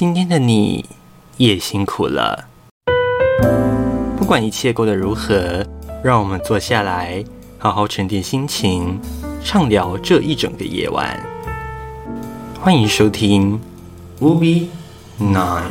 [0.00, 0.82] 今天的你
[1.36, 2.46] 也辛苦了。
[4.16, 5.62] 不管一切过得如何，
[6.02, 7.22] 让我们坐下来，
[7.58, 8.98] 好好沉淀心情，
[9.44, 11.22] 畅聊这一整个夜晚。
[12.58, 13.60] 欢迎收听
[14.24, 14.68] 《Movie
[15.20, 15.68] Night》。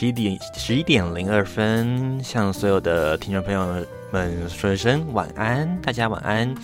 [0.00, 6.54] 十一点十一点零二分，向所有的听众朋友们说一声晚安，大家晚安。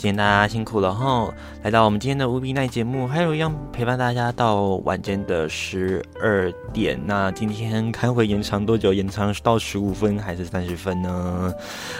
[0.00, 1.30] 今天大家辛苦了哈，
[1.62, 6.98] 来到我们今天的无比奈节目，还有一样陪伴大家到晚间的十二点。
[7.04, 8.94] 那今天开会延长多久？
[8.94, 11.52] 延长到十五分还是三十分呢？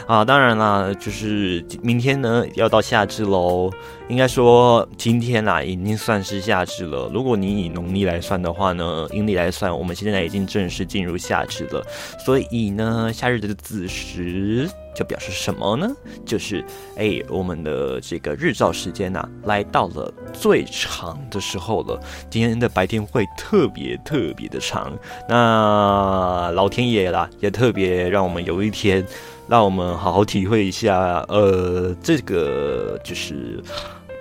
[0.06, 3.70] 啊，当然啦，就是明天呢要到夏至喽。
[4.08, 7.10] 应该说今天啦已经算是夏至了。
[7.12, 11.84] 如果你以农历来算的话呢，阴历来算，我们现在已经正式进入夏至了。
[12.24, 14.66] 所以呢，夏日的子时。
[14.94, 15.88] 就表示什么呢？
[16.24, 16.64] 就是
[16.96, 22.00] 哎，我们的这个日照时间呐，来到了最长的时候了。
[22.28, 24.92] 今天的白天会特别特别的长，
[25.28, 29.06] 那老天爷啦，也特别让我们有一天，
[29.48, 33.62] 让我们好好体会一下，呃，这个就是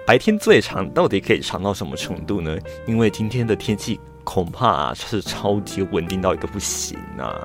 [0.05, 2.57] 白天最长到底可以长到什么程度呢？
[2.87, 7.35] 因为今天的天气恐怕是超级稳定到一个不行啊。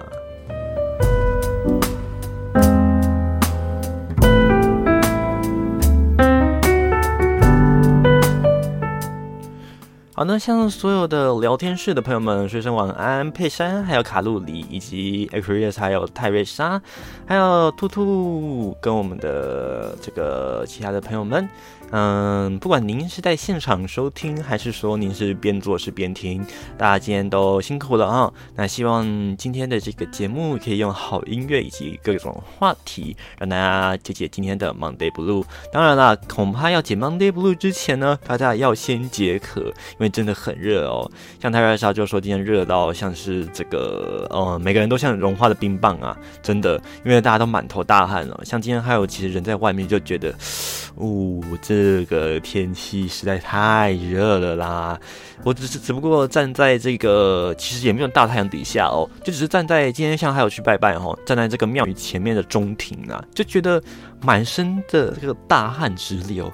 [10.17, 16.81] 好，那向所有的聊天室的朋友们说声晚安，佩珊，还有卡路里，以及 Aquarius，还有泰瑞莎，
[17.27, 21.49] 还有兔兔，跟我们的这个其他的朋友们。
[21.91, 26.45] 嗯，不管您是在现场收听，还是说您是边做事边听，
[26.77, 28.33] 大家今天都辛苦了啊！
[28.57, 29.07] 那希望
[29.37, 35.45] 今天的这个节目可以用好音乐以及各种话题，让大家解解今天的 Monday Blue。
[35.73, 41.09] 当然啦，恐怕要解 Monday Blue 之前呢，大家要先解渴，因为真的很热哦。
[41.41, 46.75] 像泰瑞莎就说今天热到像是这个，呃，每个人都像融化的冰棒啊，真的，
[47.05, 48.41] 因为大家都满头大汗了。
[48.45, 50.35] 像今天还有其实人在外面就觉得，
[50.97, 51.74] 呜，这。
[51.75, 54.99] 这个天气实在太热了啦！
[55.43, 63.83] 我只是只不过站在这个，其实也没有大太阳底下哦，就只是站在今天像还有去拜拜哦，站在这个庙宇前面的中庭啊，就觉得
[64.23, 66.47] 满身的这个大汗直流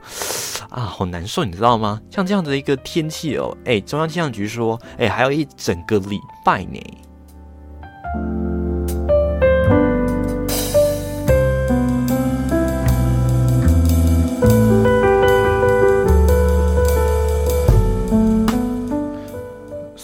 [0.71, 2.01] 啊，好难受，你知道吗？
[2.11, 6.81] 像这样的一个天气哦，哎，中央气象局说，哎，还有一整个礼拜呢。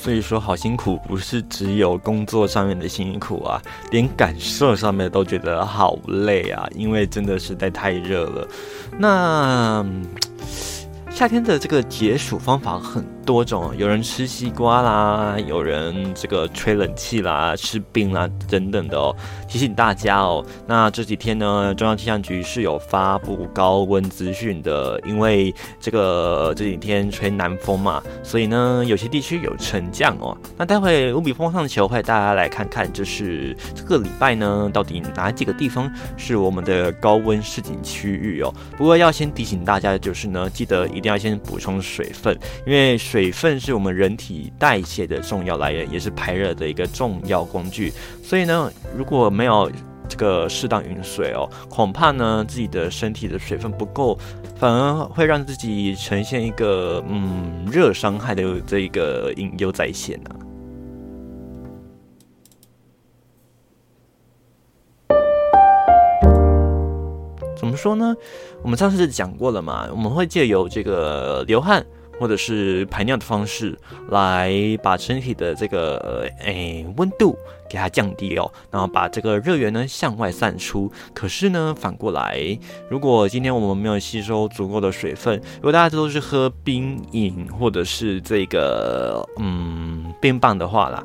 [0.06, 8.48] 所以说，好辛苦，不是只有工作上面的辛苦啊，连感受上面都觉得好累啊，因为真的实在太热了。
[9.00, 9.84] 那
[11.10, 13.15] 夏天的这个解暑方法很。
[13.26, 19.14] 多种，有人吃西瓜啦，有人这个吹冷气啦，吃冰啦等等的哦。
[19.48, 30.36] 提醒大家哦，那这几天呢，中央气象局是有发布高温资讯的，因为这个这几天吹南风嘛，所以呢，有些地区有沉降哦。
[30.56, 38.54] 那待会无比风上球会大家来看看，就是这个礼拜呢，到底哪几个地方是我们的高温市井区域哦？
[38.76, 43.15] 不过要先提醒大家的就是呢，记得一定要先补充水分，因为水。
[43.16, 47.90] 水分是我们人体代谢的重要来源，也是排热的一个重要工具。
[48.22, 49.72] 所以呢，如果没有
[50.06, 54.18] 这个适当饮水哦，恐怕呢自己的身体的水分不够，
[54.56, 60.30] 反而会让自己呈现一个嗯热伤害的这一个隐忧在先呢。
[67.56, 68.14] 怎么说呢？
[68.62, 71.82] 我们上次讲过了嘛，我们会借由这个流汗。
[72.18, 73.78] 或者是排尿的方式，
[74.10, 74.52] 来
[74.82, 77.36] 把身体的这个诶温度
[77.68, 80.90] 给它降低哦，然后把这个热源呢向外散出。
[81.14, 82.58] 可是呢，反过来，
[82.88, 91.04] 如果今天我们没有吸收足够的水分，如果大家都是喝冰饮或者是这个嗯冰棒的话啦，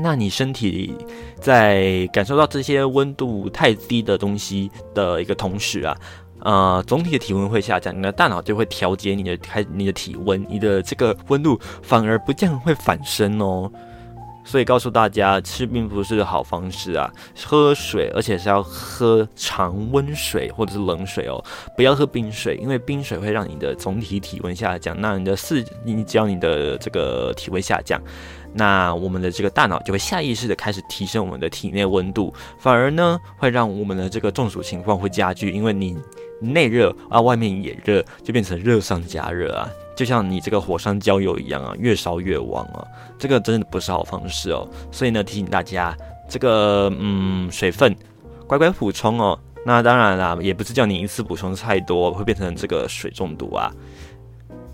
[0.00, 0.94] 那你身体
[1.40, 5.96] 在感受到这些温度太低的东西的一个同时啊。
[6.40, 13.70] 呃，总体的体温会下降，你的大脑就会调节你的开你的体温，你的这个温度反而不降会反升哦。
[14.44, 17.12] 所以告诉大家，吃并不是好方式啊。
[17.44, 21.44] 喝水，而且是要喝常温水或者是冷水哦，
[21.76, 24.98] 不要喝冰水，因为冰水会让你的总体体温下降。
[24.98, 28.00] 那你的四，你只要你的这个体温下降，
[28.54, 35.98] 那我们的这个大脑就会下意识的开始提升我们的体内温度，反而呢会让我们的这个中暑情况会加剧，因为你。
[36.40, 42.86] 内热啊，外面也热，就变成热上加热啊，就像你这个火上浇油一样啊，越烧越旺啊，
[43.18, 44.68] 这个真的不是好方式哦。
[44.92, 45.96] 所以呢，提醒大家，
[46.28, 47.94] 这个嗯，水分
[48.46, 49.38] 乖乖补充哦。
[49.66, 53.70] 那当然啦，也不是叫你一次补充太多，会变成这个水中毒啊。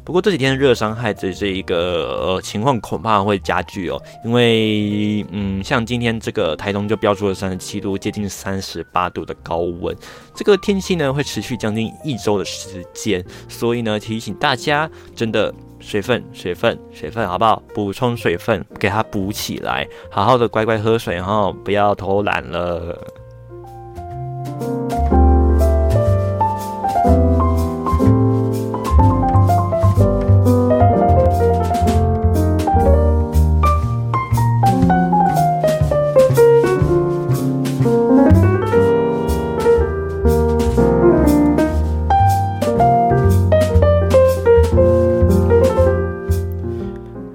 [0.04, 9.96] 不过这几天热伤害的这一个呃情况恐怕会加剧哦，因为嗯，像今天这个台东就标出了三十七度，接近三十八度的高温，
[10.34, 17.62] 这个天气呢会持续将近一周的时间，所以呢提醒大家，真的水分、水分、水分，好不好？
[17.74, 22.98] 补充水分，给它补起来，好好的乖乖喝水哈，不要偷懒了。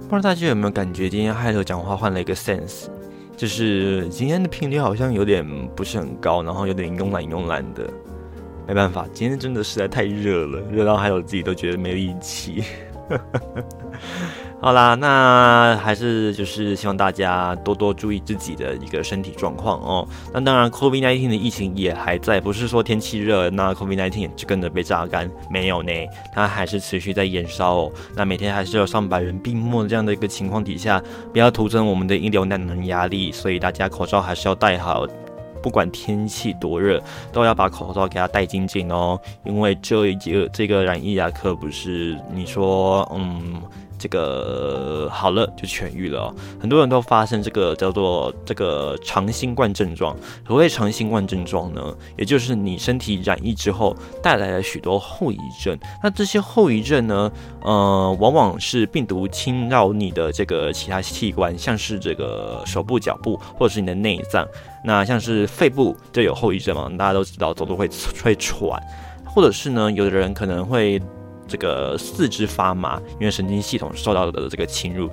[0.10, 2.88] 不知道大家有没有感觉今天嗨头讲话换了一个 sense？
[3.38, 5.46] 就是今天的频率好像有点
[5.76, 7.88] 不是很高，然后有点慵懒慵懒的。
[8.68, 12.64] 没办法，今天真的实在太热了，热到还有自己都觉得没力气。
[14.62, 20.06] 好啦，那还是就是希望大家多多注意自己的一个身体状况哦。
[20.34, 25.94] 那当然，COVID-19 的疫情也还在，不是说天气热，那 COVID-19 也就跟着被榨干，没有呢，
[26.34, 27.92] 它还是持续在燃烧哦。
[28.18, 31.02] 那每天还是有上百人病没这样的一个情况底下，
[31.32, 35.08] 不要徒增我们的医疗难能压力，所以大家口罩还是要戴好，
[35.64, 37.02] 不管天气多热，
[37.32, 43.62] 都要把口罩给它戴紧紧哦，因为这一个这个染疫啊，可不是你说嗯。
[44.00, 50.16] 这个好了就痊愈了，很多人都发生这个叫做这个长新冠症状。
[50.46, 51.94] 何谓长新冠症状呢？
[52.18, 55.78] 也就是你身体染疫之后带来了许多后遗症。
[56.02, 57.32] 那这些后遗症呢，
[57.62, 64.48] 呃，往往是病毒侵扰你的这个其他器官，像是这个手部、脚部，或者是你的内脏。
[64.86, 67.90] 那像是肺部就有后遗症嘛，大家都知道，走路会
[68.24, 68.82] 会喘，
[69.26, 71.02] 或者是呢，有的人可能会。
[71.50, 75.10] 这个四肢发麻，因为神经系统受到的这个侵入。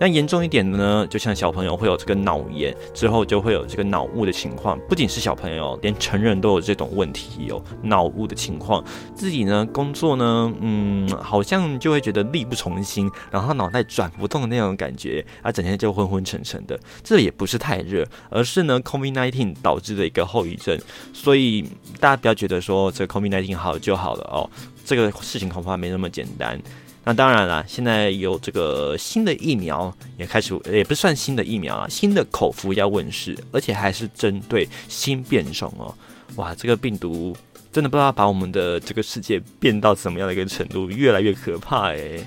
[0.00, 4.76] 那严重一点的呢，就像小朋友会有这个脑炎，之后就会有这个脑雾的情况。
[4.88, 8.82] 不仅是小朋友，连成人都有这种问题，有脑雾的情况。
[9.14, 16.76] 自己呢，工作呢，嗯，好像就会觉得力不从心，然后脑袋转不动的那种感觉，啊，整天就昏昏沉沉的。
[17.04, 20.76] 这也不是太热，而是呢，COVID-19 导致的一个后遗症。
[21.12, 21.62] 所以
[22.00, 24.50] 大家不要觉得说这 COVID-19 好就好了哦。
[24.84, 26.60] 这个事情恐怕没那么简单。
[27.04, 35.92] 那当然了，现在有这个新的疫苗也开始，也不算新的疫苗啊，新的口服要问世，而且还是针对新变种哦。
[36.36, 37.36] 哇，这个病毒
[37.72, 42.24] 真的不知道把我们的这个世界变到什么样的一个程度，越来越可怕诶。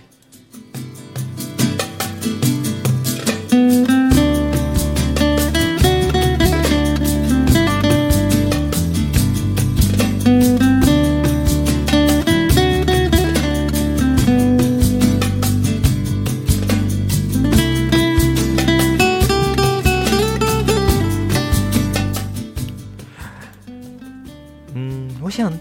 [25.25, 25.51] 我想，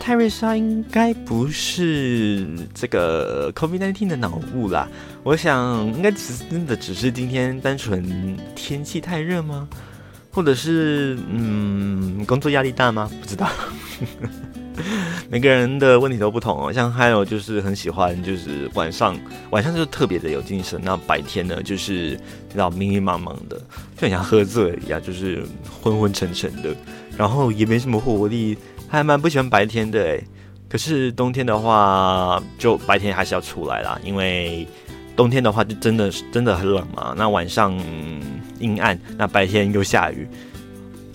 [0.00, 4.88] 泰瑞莎应该不是这个 COVID-19 的脑雾啦，
[5.22, 9.68] 我想应该只真的只是今天单纯天气太热吗？
[10.30, 13.10] 或者是嗯工作压力大吗？
[13.20, 13.50] 不知道，
[15.28, 16.72] 每个人的问题都不同哦。
[16.72, 19.14] 像还有就是很喜欢就是晚上
[19.50, 22.18] 晚上就特别的有精神，那白天呢就是
[22.50, 23.58] 知道迷迷茫茫的，
[23.94, 25.44] 就很像喝醉一样，就是
[25.82, 26.74] 昏昏沉沉的，
[27.16, 28.56] 然后也没什么活力。
[28.88, 30.24] 还蛮不喜欢白天的诶，
[30.68, 34.66] 可是冬天的话，就白天还是要出来啦，因为
[35.14, 37.14] 冬天的话就真的是真的很冷嘛。
[37.16, 37.72] 那晚上
[38.58, 40.26] 阴暗，那白天又下雨。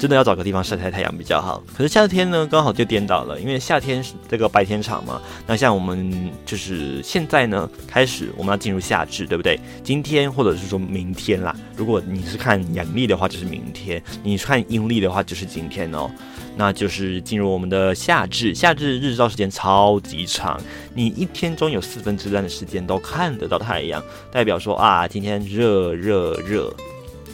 [0.01, 1.62] 真的要找个地方晒晒太阳比较好。
[1.77, 5.22] 可是夏天呢，刚好就颠倒了，因为夏天是这个白天长嘛。
[5.46, 9.60] 那像我们就是现在呢，开始我们要进入夏至，对不对？
[9.84, 11.55] 今天或者是说明天啦。
[11.77, 16.10] 如果你是看阳历的话，就是明天；你看阴历的话，就是今天哦。
[16.58, 18.55] 那就是进入我们的夏至。
[18.55, 20.60] 夏至日照时间超级长，
[20.96, 26.74] 你一天中有四分之三的时间都看得到太阳，代表说啊，今天热热热。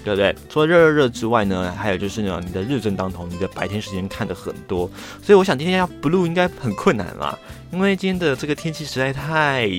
[0.08, 0.36] 对不对？
[0.48, 4.90] 除了热热热之外呢，还有就是呢，你的日正当头，你的白天时间看的很多，
[5.22, 7.38] 所以我想今天要 blue 应该很困难啦，
[7.74, 9.70] 因为今天的这个天气实在太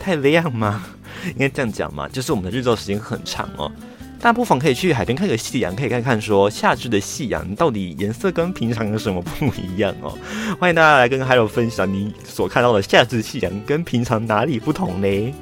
[0.00, 0.84] 太亮吗？
[1.26, 3.70] 应该这样讲嘛，就是我们的日照时间很长哦。
[4.18, 10.16] 大家不妨可以去海边看个夕阳，可以看看说夏至的夕阳到底颜色跟平常有什么不一样哦。
[10.58, 15.34] 欢迎大家来跟还有分享你所看到的夏至夕阳跟平常哪里不同呢？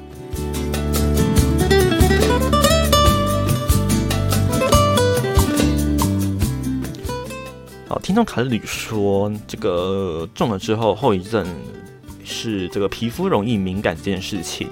[8.01, 11.45] 听众卡里说，这个中了之后后遗症
[12.25, 14.67] 是这个皮肤容易敏感这件事情。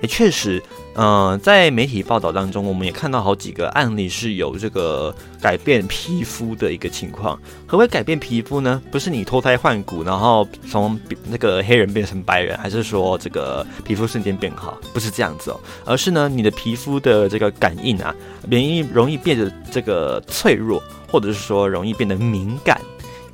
[0.00, 0.62] 也确实，
[0.94, 7.40] 嗯，在媒体报道当中，我们也看到好几个案例是有这个改变皮肤的一个情况。
[7.66, 8.82] 何为改变皮肤呢？
[8.90, 14.78] 不是你脱胎换骨，然后从那个黑人变成白人，还是说这个皮肤瞬间变好？
[14.92, 18.14] 不是这样子哦，而是呢，你的皮肤的这个感应啊，
[18.48, 20.82] 免疫容易变得这个脆弱。
[21.12, 22.80] 或者是说容易变得敏感，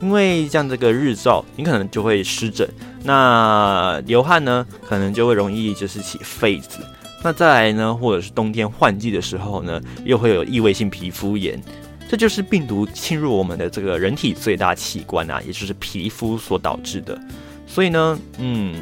[0.00, 2.66] 因为像这个日照，你可能就会湿疹。
[3.04, 6.78] 那流汗呢，可能就会容易就是起痱子。
[7.22, 11.60] 那再来呢，或者是冬天换季的时候呢，又会有异位性皮肤炎。
[12.08, 17.18] 这就是病毒侵入我们的这个人体最大器官啊，也就是皮肤所导致的。
[17.66, 18.76] 所以呢，嗯，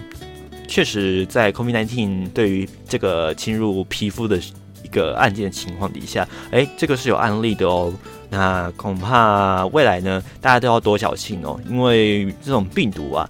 [0.69, 4.38] 确实在 COVID-19 对于这个侵入皮肤的
[4.83, 7.91] 一个案件情况底下，哎，这个是有案例的哦。
[8.29, 13.26] 那恐怕未来呢，大家都要多小心哦，因为这种病毒啊，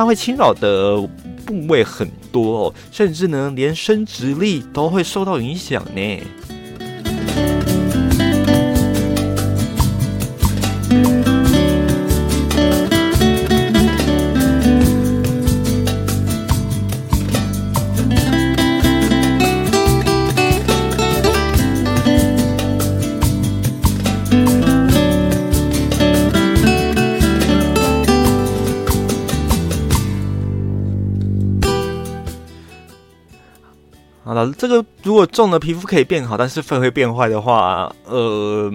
[0.00, 0.96] 它会侵扰的
[1.44, 6.22] 部位很多哦，甚至呢，连生殖力都会受到影响呢。
[34.56, 38.72] 这个如果中了皮肤可以变好，但是肺会变坏的话，呃，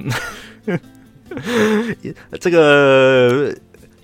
[2.40, 3.54] 这个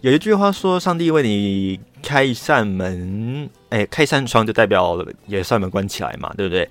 [0.02, 6.70] 有一句话说，上帝为你开一扇门，哎，开扇窗就代表也扇门关起来嘛，对不对？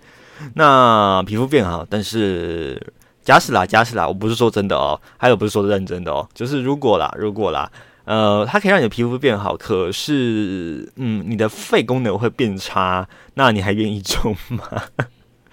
[0.54, 2.80] 那皮肤变好，但是
[3.22, 7.70] 假使啦，假使啦，我不是说真的哦，还有不是说认真的哦，就是如果啦，如果啦。
[8.10, 14.64] 呃，它可以让你的皮肤变好，可是，嗯，你的肺功能会变差，那你还愿意种吗？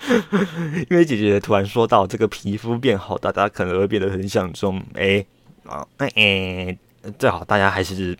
[0.90, 5.24] 因为姐姐突然说到这个皮肤变好，大家可能会变得很想种，哎，
[5.68, 6.76] 啊，哎，
[7.20, 8.18] 最好大家还是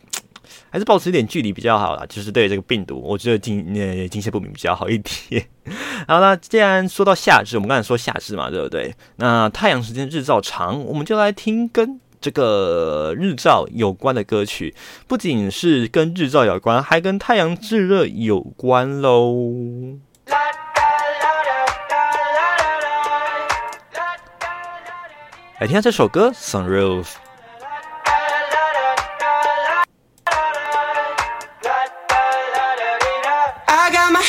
[0.70, 2.06] 还是保持一点距离比较好啦。
[2.08, 5.44] 就是对这个病毒，我觉得惊呃惊吓不明比较好一点。
[6.06, 8.94] 好那既然说到夏至，我们刚才说夏至嘛，对不对？
[9.16, 12.00] 那太阳时间日照长，我们就来听跟。
[12.20, 14.74] 这个日照有关的歌曲，
[15.06, 19.98] 不仅是跟日照有关，还跟太阳炙热有关喽。
[25.60, 27.04] 来听下这首歌《Sunroof》。
[34.08, 34.22] in my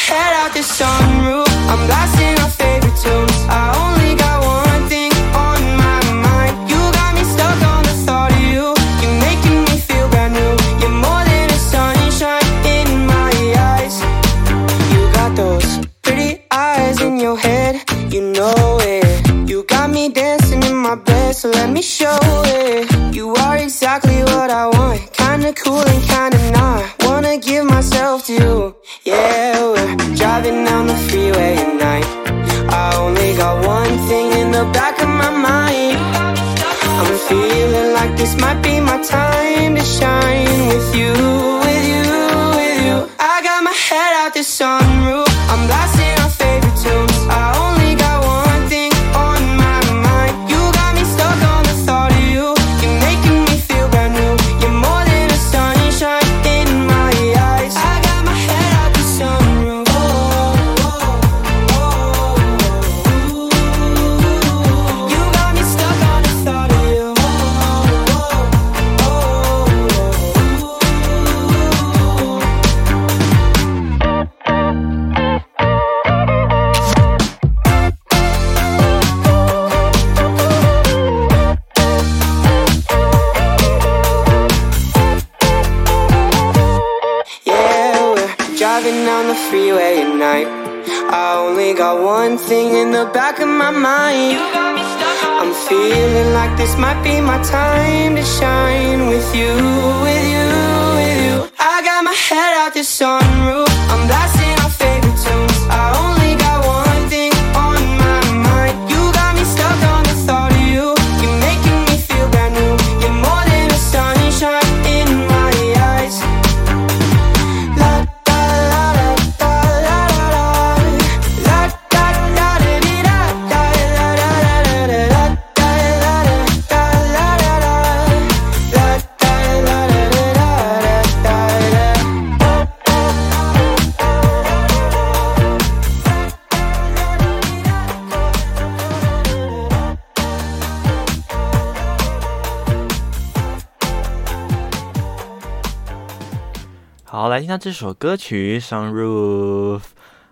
[147.39, 149.79] 来听到这首歌曲《Sunroof》。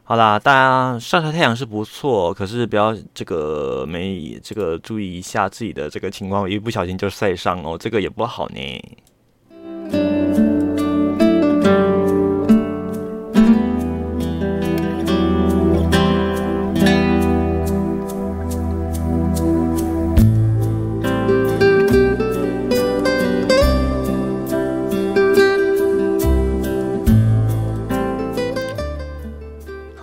[0.04, 8.98] 好啦，大家晒晒太阳是不错，可是不要这个没这个注意一下自己的这个情况，一不小心就晒伤哦，这个也不好呢。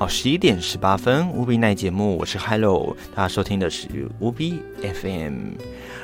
[0.04, 5.52] 好，十一点十八分，无比奈节目，我是 Hello，大家收听的是无比 FM。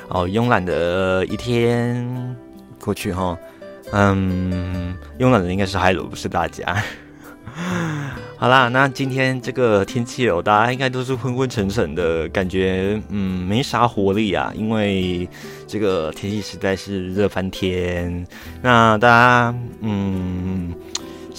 [0.07, 2.35] 哦，慵懒的一天
[2.83, 3.37] 过去哈，
[3.91, 6.83] 嗯，慵懒的应该是 Hello，不是大家。
[8.37, 15.29] 好啦，那今天这个天气哦，大家应该都是昏昏沉沉的感觉，嗯，没啥活力啊，因为
[15.67, 18.25] 这个天气实在是热翻天。
[18.63, 20.73] 那大家，嗯。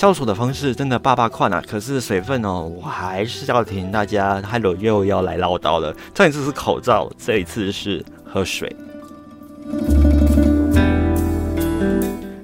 [0.03, 1.63] 消暑的方式真的爸爸快啊！
[1.65, 5.95] 可是水分哦，我还是要提醒大家，Hello 又要来唠叨了。
[6.13, 8.75] 上一次是口罩，这一次是喝水。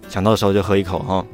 [0.09, 1.25] 想到的时候就喝一口哈。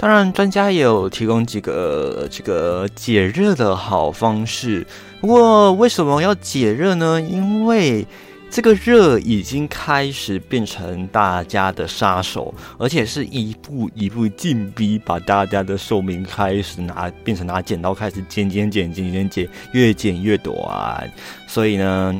[0.00, 4.86] 当然，专家也有提供几个这个解热的好方式。
[5.20, 7.20] 不过，为什么要解热呢？
[7.20, 8.06] 因为
[8.50, 21.12] 这个热已经开始变成大家的杀手，而且是一步一步进逼，把大家的寿命开始拿变成拿剪刀开始剪剪剪剪剪剪，越剪越短。
[21.46, 22.18] 所以呢。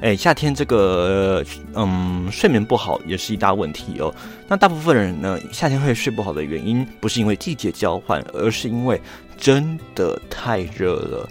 [0.00, 4.14] 哎，夏天这个，嗯，睡眠不好也是一大问题哦。
[4.48, 9.00] 那大部分人呢，夏天会睡不好的原因，不是因为季节交换，而是因为
[9.36, 11.28] 真的太热了。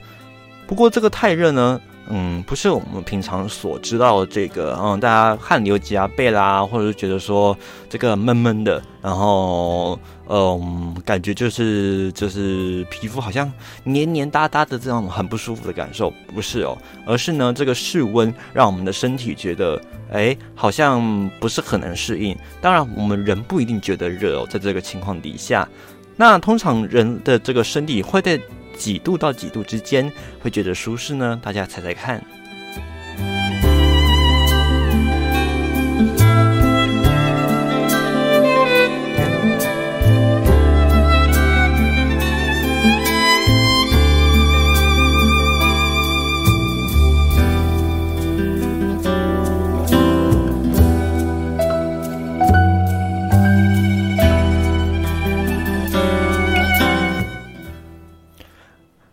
[0.68, 7.56] 不过这个太热呢，嗯，不是我们平常所知道的这个，嗯，大家汗流浃背啦，或者是觉得说
[7.88, 13.52] 这个闷闷的，然后，嗯，感觉就是就是皮肤好像
[13.84, 19.80] 黏黏哒哒的这种很不舒服的感受，不是哦，而是呢，这个室温让我们的身体觉得，
[20.12, 22.36] 哎，好像不是很能适应。
[22.60, 25.70] 当然，我们人不一定觉得热哦，在这个情况底下，
[26.16, 28.40] 那通常人的这个身体会在。
[28.80, 30.10] 几度到几度之间
[30.42, 31.38] 会觉得舒适呢？
[31.44, 32.24] 大家猜猜看。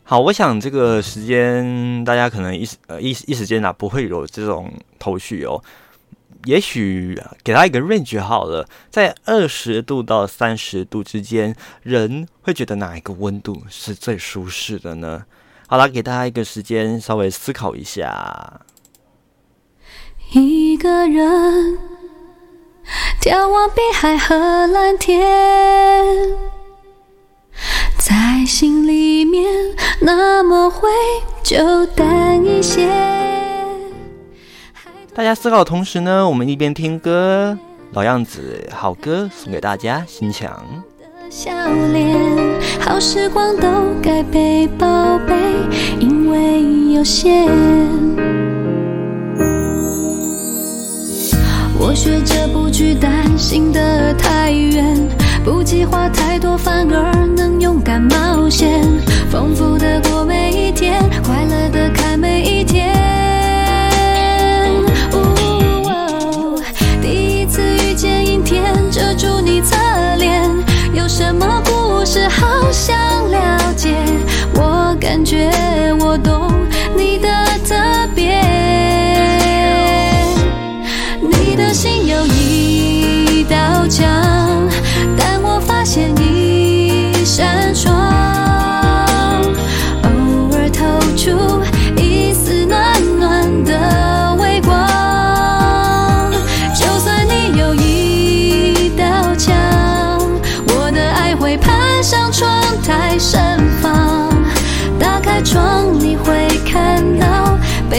[0.09, 5.61] 好，我想这个时间大家可能一时呃一一时间啊不会有这种头绪哦。
[6.45, 15.25] 也许给他一个 range 好了，在二十度到三十度之间，人会觉得哪一个温度是最舒适的呢？
[15.66, 18.61] 好了，给大家一个时间稍微思考一下。
[20.35, 21.79] 一个人
[23.21, 24.37] 眺望碧海和
[24.69, 25.27] 蓝天，
[27.99, 29.45] 在心里面
[30.01, 30.88] 那么灰，
[31.42, 32.88] 就淡一些。
[35.14, 37.59] 大家思考的同时呢，我们一边听歌，
[37.92, 40.64] 老样子，好歌送给大家，心墙。
[41.31, 41.51] 笑
[41.92, 42.16] 脸，
[42.81, 43.66] 好时光都
[44.01, 45.35] 该被宝贝，
[45.99, 47.49] 因为有限。
[51.79, 53.73] 我学着不去担心
[54.19, 55.26] 太远。
[55.47, 58.83] 不计划太多，反而能勇敢冒险，
[59.31, 62.96] 丰富的过每一天，快乐的看每一天。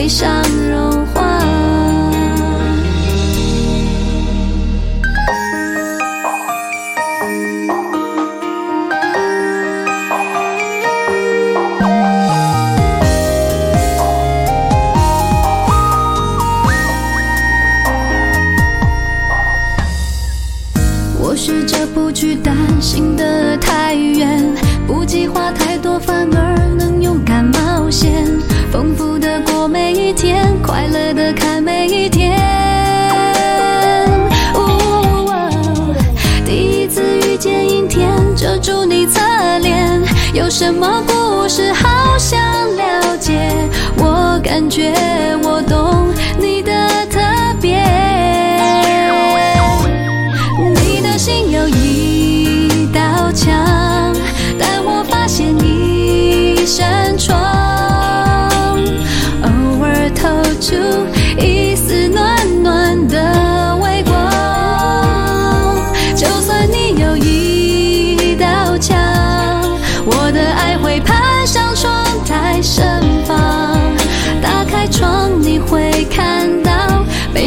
[0.08, 0.97] 悲伤融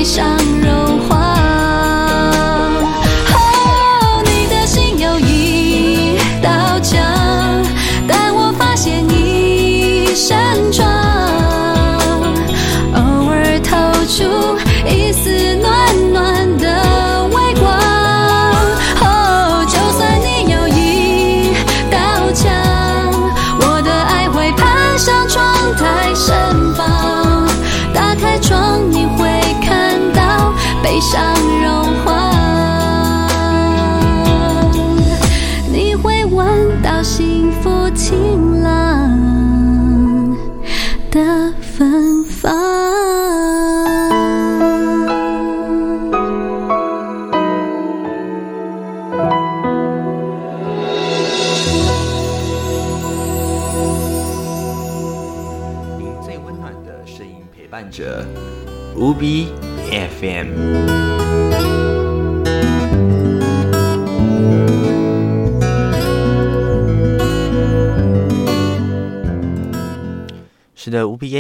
[0.00, 0.89] 悲伤
[31.10, 31.49] 伤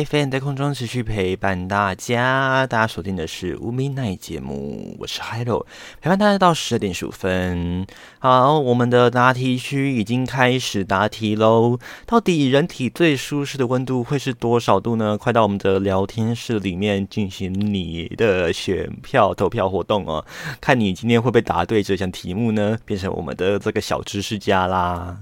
[0.04, 5.66] FM 在空中持续陪伴大家，大家锁定的是无名奈节目，我是 Hello，
[6.00, 7.86] 陪伴大家到十二点十五分。
[8.18, 11.78] 好，我们的答题区已经开始答题喽。
[12.06, 15.18] 到底人体最舒适的温度会是多少度呢？
[15.18, 20.24] 快到我们的聊天室里面进行你的选票投票活动哦，
[20.60, 22.78] 看你今天会不会答对这项题目呢？
[22.84, 25.18] 变成我们的这个小知识家啦。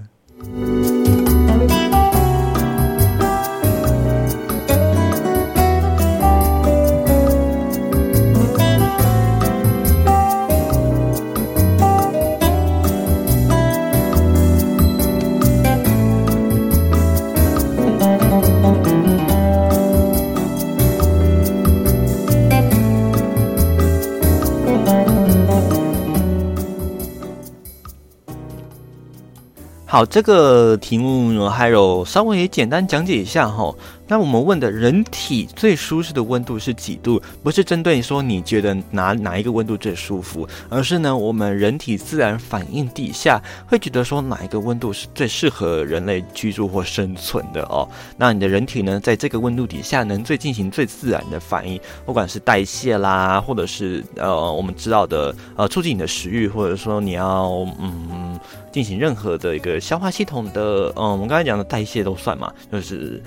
[29.91, 33.73] 好，这个题目，还有稍微简单讲解一下哈。
[34.09, 37.21] 那我们问的人体最舒适的温度是几度？
[37.43, 47.87] 不是针对说你觉得哪哪一个温度最舒服，而是呢，我们人体自然反应底下会觉得说哪一个温度是最适合人类居住或生存的哦。
[48.17, 57.47] 那你的人体呢，在这个温度底下能最进行最自然的反应，不管是代谢啦，或者是呃我们知道的呃促进你的食欲，或者说你要
[57.79, 58.39] 嗯
[58.71, 63.21] 进行任何的一个消化系统的，嗯，我们刚才讲的代谢都算嘛，就是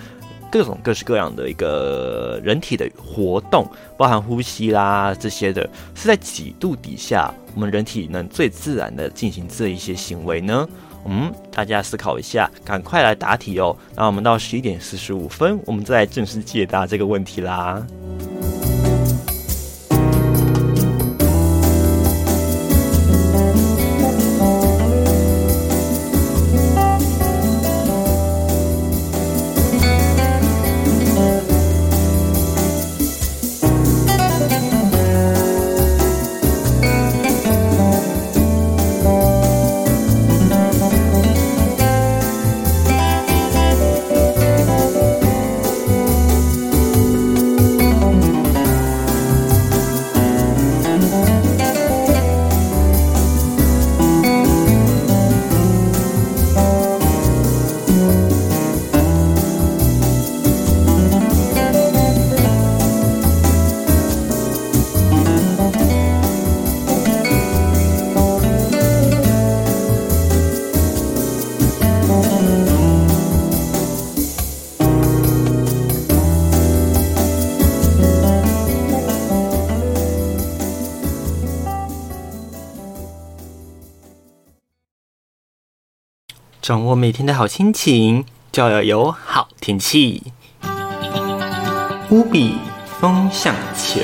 [0.52, 5.62] 各种各式各样的一个人体的活动，包含呼吸啦这些的，
[5.94, 10.68] 是在几度底下，我们人体能最自然的进行这一些行为呢？
[11.06, 13.74] 嗯，大家思考一下，赶快来答题哦。
[13.96, 17.84] 那我们到十一点四十五分，我们再正式解答这个问题啦。
[86.92, 90.24] 我每天的好心情，就要有好天气。
[92.10, 92.58] 乌比
[93.00, 94.02] 风向球。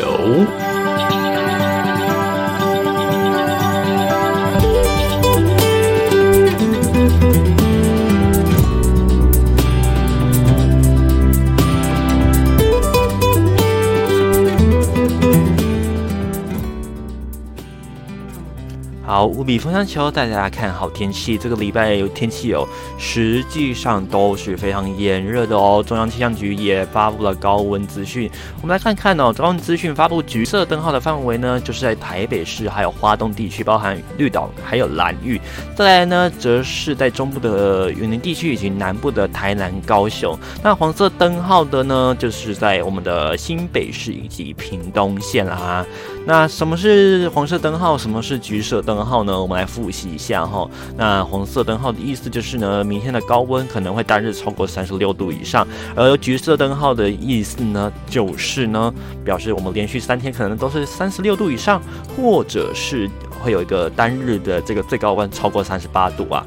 [19.19, 21.37] 好，无比风向球带大家看好天气。
[21.37, 22.65] 这个礼拜有天气哦，
[22.97, 25.83] 实际上都是非常炎热的哦。
[25.85, 28.31] 中央气象局也发布了高温资讯。
[28.63, 35.41] 我们来看看哦，高温资讯发布橘色灯号的范围呢，就是在台北市还有花东地区，包含绿岛还有蓝屿。
[35.75, 40.39] 再来呢，则是在中部的云林地区以及南部的台南、高雄。
[40.63, 45.85] 那黄色灯号的呢，就是在我们的新北市以及屏东县啦。
[46.29, 47.97] 那什么是黄色灯号？
[47.97, 49.41] 什么是橘色灯号呢？
[49.41, 50.69] 我们来复习一下哈。
[50.95, 58.93] 那黄色灯号的意思就是呢，明天的高温可能会单日超过三十六度以上；而橘色灯号的意思呢，就是呢，
[59.25, 61.81] 表示我们连续三天可能都是三十六度以上，
[62.15, 63.09] 或者是
[63.41, 66.45] 会有一个单日的这个最高温超过三十八度啊。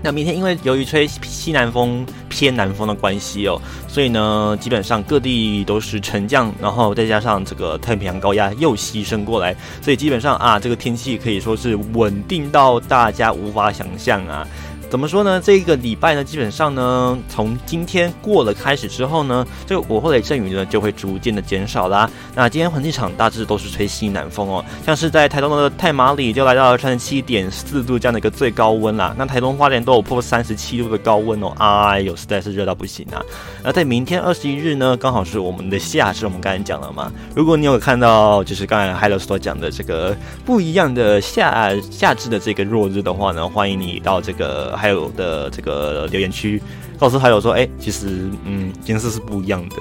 [0.00, 14.46] 那明天因为由于吹西南风偏南风的关系哦，所以呢，基本上各地都是沉降，然后再加上这个太平洋高压又牺牲过来，所以基本上啊，这个天气可以说是稳定到大家无法想象啊。
[14.90, 15.38] 怎么说呢？
[15.44, 22.10] 这个礼拜呢，基本上呢，从今天过了开始之后呢，这个午后雷阵雨呢就会逐渐的减少啦。
[22.34, 29.14] 那今天环境场大致都是吹西南风哦，像是在台东的太马里就来到了三十七点四度这样的一个最高温啦。
[29.18, 33.20] 那台东花莲都有破三十七度的高温哦，哎呦，实在是热到不行啊。
[33.62, 37.12] 那在明天二十一日呢，刚好是我们的夏至，我们刚才讲了嘛。
[37.34, 44.77] 如果你有看到就是刚才 Hello 所讲的这个不一样的夏夏至的这个落日的话呢，欢迎你到这个。
[44.78, 46.62] 还有的这个留言区，
[46.98, 49.76] 告诉还有说，哎，其实，嗯，颜色是不一样的，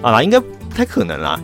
[0.00, 1.38] 啊，应该不太可能啦。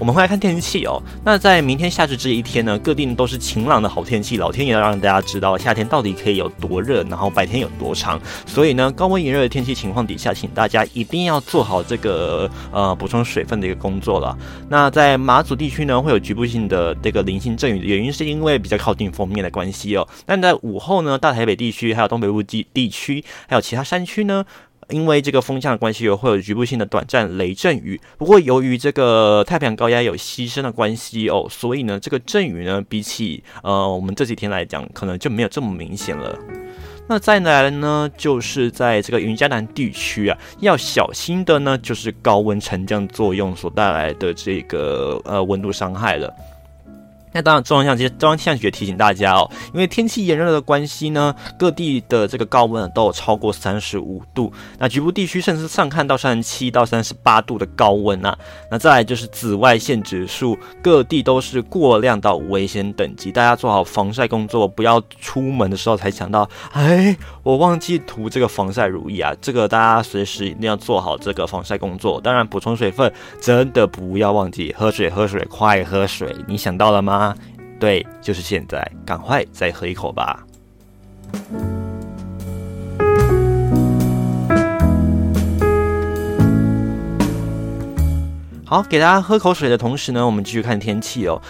[0.00, 1.00] 我们会来看天气哦。
[1.22, 4.38] 那在明天夏至这一天呢，各地都是晴朗的好天气。
[4.38, 8.18] 老天爷要让大家知道夏天到底可以有多热，然后白天有多长。
[8.46, 14.34] 所以呢，高温炎热的天气情况底下，请大家一定要做好这个呃补充水分的一个工作了。
[14.70, 20.08] 那在马祖地区呢，会有局部性的这个零星阵雨原因，是因为比较靠近封面的关系哦。
[20.24, 24.46] 但在午后呢，大台北地区还有东北部地地区，还有其他山区呢。
[24.90, 28.00] 因为这个风向的关系，有会有局部性的短暂雷阵雨。
[28.18, 36.38] 不过由于这个太平洋高压有牺牲的关系哦，所以呢，这个阵雨呢，比起呃我们这几天来讲，可能就没有这么明显了。
[37.08, 46.32] 那再来呢，就是在这个云嘉南地区啊，要小心的呢，就是高温沉降作用所带来的这个呃温度伤害了。
[47.32, 58.36] 那当然，中央气象中央气象局也提醒大家哦，因为天气炎热的关系呢，各地的这个高温都有超过三十五度，那局部地区甚至上看到三十七到三十八度的高温啊。
[58.70, 69.32] 那再来就是紫外线指数，各地都是过量到危险等级，大家做好防晒工作，不要出门的时候才想到，哎，我忘记涂这个防晒乳液啊。
[69.40, 77.19] 这个大家随时一定要做好这个防晒工作，当然补充水分，真的不要忘记喝水，喝水，快喝水，你想到了吗？
[77.20, 77.36] 啊
[77.78, 80.42] 对就是现在赶快再喝一口吧。
[88.64, 91.42] 好给大家喝口水的同时呢我们继续看天气哦。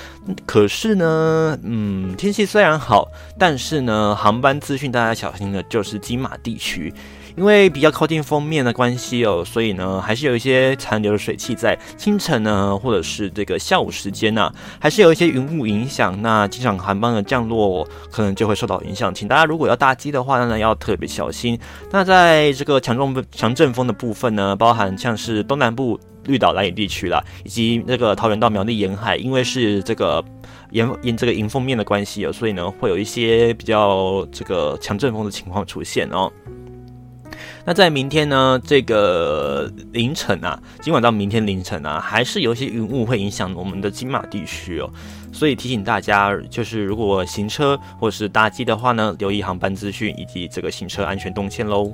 [0.45, 3.07] 可是呢嗯天气虽然好
[3.39, 6.93] 但是呢航班资讯大家小心的就是金马地区。
[7.41, 16.21] 因为比较靠近封面的关系哦，所以呢，还是有一些残留的水汽在清晨呢，或者是这个下午时间呢，还是有一些云雾影响。
[16.21, 21.59] 那机场航班的降落可能就会受到影响，请大家如果要搭机的话呢，要特别小心。
[21.91, 30.23] 那在这个强中强阵风的部分呢，包含像是东南部绿岛、蓝屿地区啦，以及那个桃园到苗栗沿海，因为是这个
[30.73, 36.31] 沿沿这个迎风面的关系哦，所以呢，会有一些比较这个强阵风的情况出现哦。
[37.71, 38.61] 那在明天呢？
[38.65, 44.91] 这个凌晨啊，今晚到明天凌晨啊，还是有一些云雾会影响我们的金马地区哦。
[45.33, 51.93] 所以提醒大家，就是如果行车或是搭机的话呢，留意航班资讯以及这个行车安全动线喽。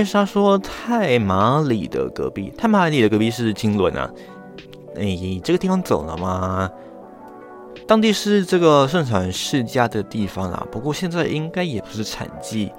[0.00, 4.10] 泰瑞莎说泰马里的隔壁，泰马里的隔壁是金轮啊。
[4.96, 6.70] 哎，这个地方走了吗？
[7.86, 12.72] 当地是这个盛产世家的地方啦，不过现在应该也不是产季。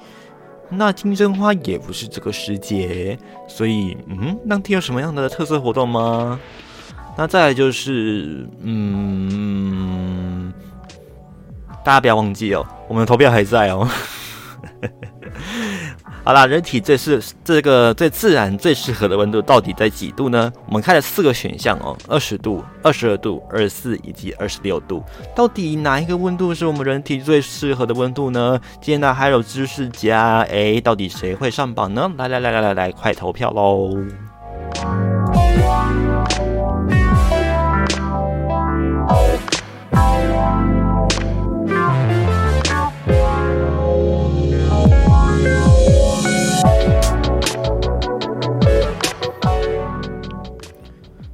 [0.67, 3.15] 那金针花也不是这个时节，
[3.47, 6.39] 所以嗯，当地有什么样的特色活动吗？
[7.15, 10.51] 那再来就是，嗯，
[11.85, 13.87] 大家不要忘记哦，我们的投票还在哦。
[16.23, 20.53] 好啦，人体最是这个最自然、最适合的温度到底在几度呢？
[20.67, 25.03] 我们开了四个选项哦：二十度、二十二度、二十四以及二十六度。
[25.35, 28.59] 到底哪一个温度是我们人体最适合的温度呢？
[28.79, 32.11] 今天呢还有知识家，哎，到底谁会上榜呢？
[32.17, 33.97] 来来来来来来，快投票喽！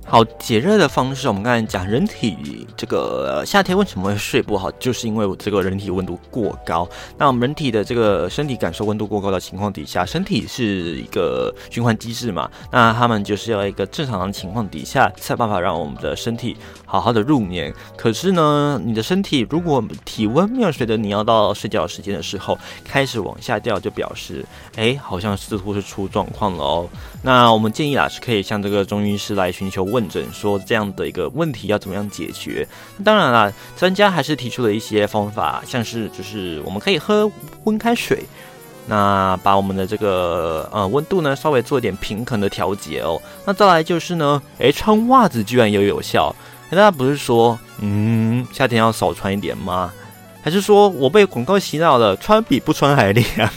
[0.10, 6.88] 好解热的方式，我们刚才讲人体这个夏天为什么会睡不好，就是因为我这个人体温度过高。
[7.18, 17.74] 那我们人体的这个身体感受温度过高的情况底下，身体是一个循环机制嘛，那他们就是要一个正常的情况底下，才有办法让我们的身体好好的入眠。
[17.98, 24.46] 可是呢，你的身体如果体温没有随着你要到睡觉时间的时候开始往下掉，就表示
[24.78, 26.90] 哎，好像似乎是出状况了哦。
[27.22, 32.68] 那我们建议啊，是可以向这个中医师来寻求问诊，说这样的一个问题要怎么样解决。
[33.04, 37.32] 当然啦，专家还是提出了一些方法，像是就是我们可以喝
[37.64, 38.24] 温开水，
[38.86, 43.20] 那把我们的这个呃温度呢稍微做一点平衡的调节哦。
[43.44, 46.36] 那再来就是呢，诶，穿袜子居然也有效。
[46.70, 49.92] 大家不是说嗯夏天要少穿一点吗？
[50.44, 53.50] 还是说我被广告洗脑了，穿比不穿还凉？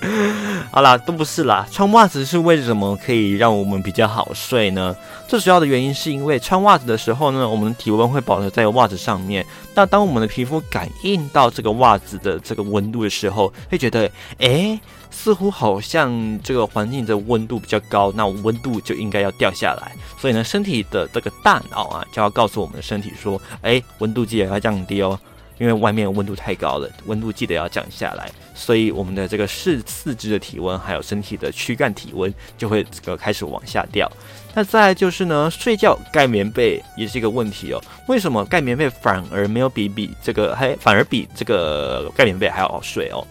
[0.70, 1.66] 好啦，都不是啦。
[1.72, 4.94] 穿袜子是为什么可以让我们比较好睡呢？
[5.26, 9.44] 最主要的原因是因为穿袜子的时候呢，我们的体温会保持在袜子上面。
[9.74, 14.78] 那当我们的皮肤感应到这个袜子的这个温度的时候，会觉得，哎，
[15.10, 19.92] 似乎好像这个环境的温度比较高，那温度就应该要掉下来。
[20.18, 25.18] 所以呢，身体的这个大脑啊，就要告诉我们的身体说，哎，温度记得要降低哦。
[25.58, 34.10] 因为外面温度太高了，温度记得要降下来，所以我们的这个四四肢的体温，还有身体的躯干体温就会这个开始往下掉。
[34.54, 37.82] 那再就是呢，睡觉盖棉被也是一个问题哦。
[38.08, 43.26] 为什么盖棉被反而没有比比这个还反而比这个盖棉被还要好睡哦？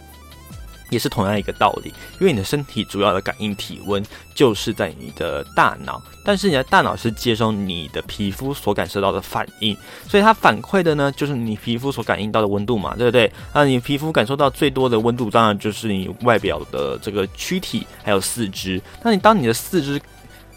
[0.90, 9.76] 也是同样一个道理，因为你的身体主要的感应体温就是在你的大脑，但是你的大脑是接收你的皮肤所感受到的反应，
[10.08, 13.32] 所以它反馈的呢就是你皮肤所感应到的温度嘛，对不对？
[13.52, 18.80] 那你皮肤感受到最多的温度，当然就是你外表的这个躯体还有四肢。
[19.02, 20.00] 那你当你的四肢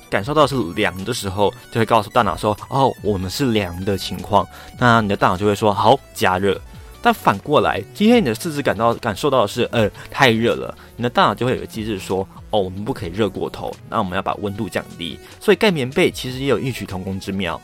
[0.09, 4.47] 感受到是凉的时候，就会告诉大脑说：“哦，我们是凉的情况。”
[4.80, 6.59] 那你的大脑就会说：“好，加热。”
[7.02, 15.18] 但反过来，今天你的四肢感到感受到的是，呃，太热了，你的大脑就会有个机制说，哦，我们不可以热过头，那我们要把温度降低。
[15.39, 17.60] 所以盖棉被其实也有异曲同工之妙。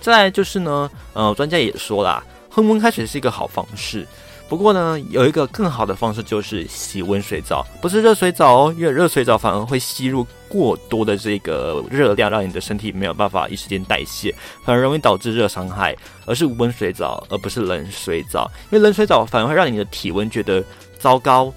[0.00, 4.06] 再来就是呢，呃，专家也说啦，喝温开水是一个好方式。
[4.48, 14.34] 不过呢，有一个更好的方式就是洗温水澡，不是热水澡哦，因为热水澡反而会吸入过多的这个热量，让你的身体没有办法一时间代谢，
[14.64, 15.94] 反而容易导致热伤害。
[16.24, 20.62] 而是温水澡，而不是冷水澡，因为冷水澡反而会让你的体温觉得
[20.98, 21.50] 糟糕。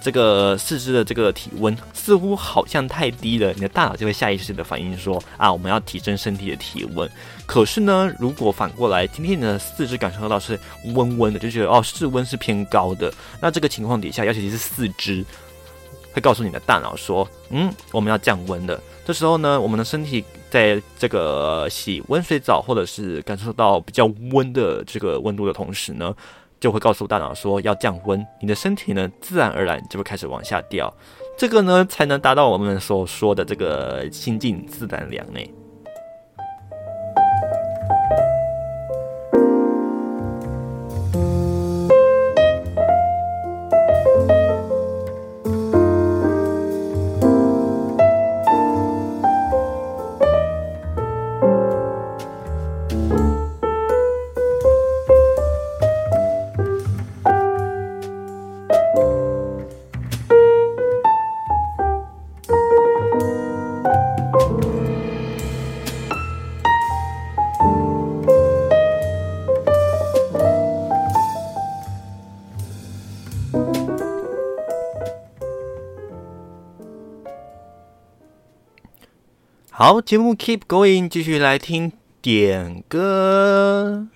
[0.00, 7.08] 这个四肢的这个体温似乎好像太低了，你的大脑就会下意识的反应说啊，我们要提升身体的体温。
[7.46, 10.58] 可是呢，如果反过来，今天你的四肢感受到是
[10.94, 15.24] 温温的，就觉得哦，室温是偏高的，那这个情况底下，尤其是四肢，
[16.12, 18.80] 会告诉你的大脑说，嗯，我们要降温的。
[19.04, 26.14] 这时候呢，我们的身体在这个洗温水澡或者是感受到比较温的这个温度的同时呢。
[26.60, 30.92] 就会告诉大脑说要降温，你的身体呢自然而然就会开始往下掉，
[31.36, 35.40] 这个呢才能达到我们所说的这个心静自然凉呢。
[79.80, 84.08] 好，节目 keep going，继续来听点歌。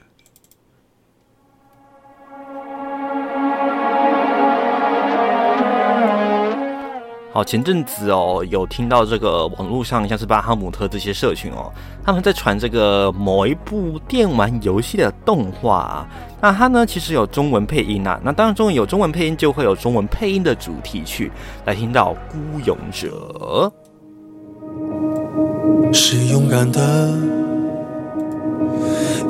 [7.32, 11.72] 好，前阵子哦，有听到这个网络上像是巴哈姆特这些社群哦，
[12.04, 16.04] 他们在传这个某一部电玩游戏的动画，
[16.40, 21.30] 那它呢其实有中文配音啊，那当然中文有中文配音，就会有中文配音的主题曲，
[21.66, 23.70] 来听到《孤勇者》。
[25.92, 26.80] 是勇敢的，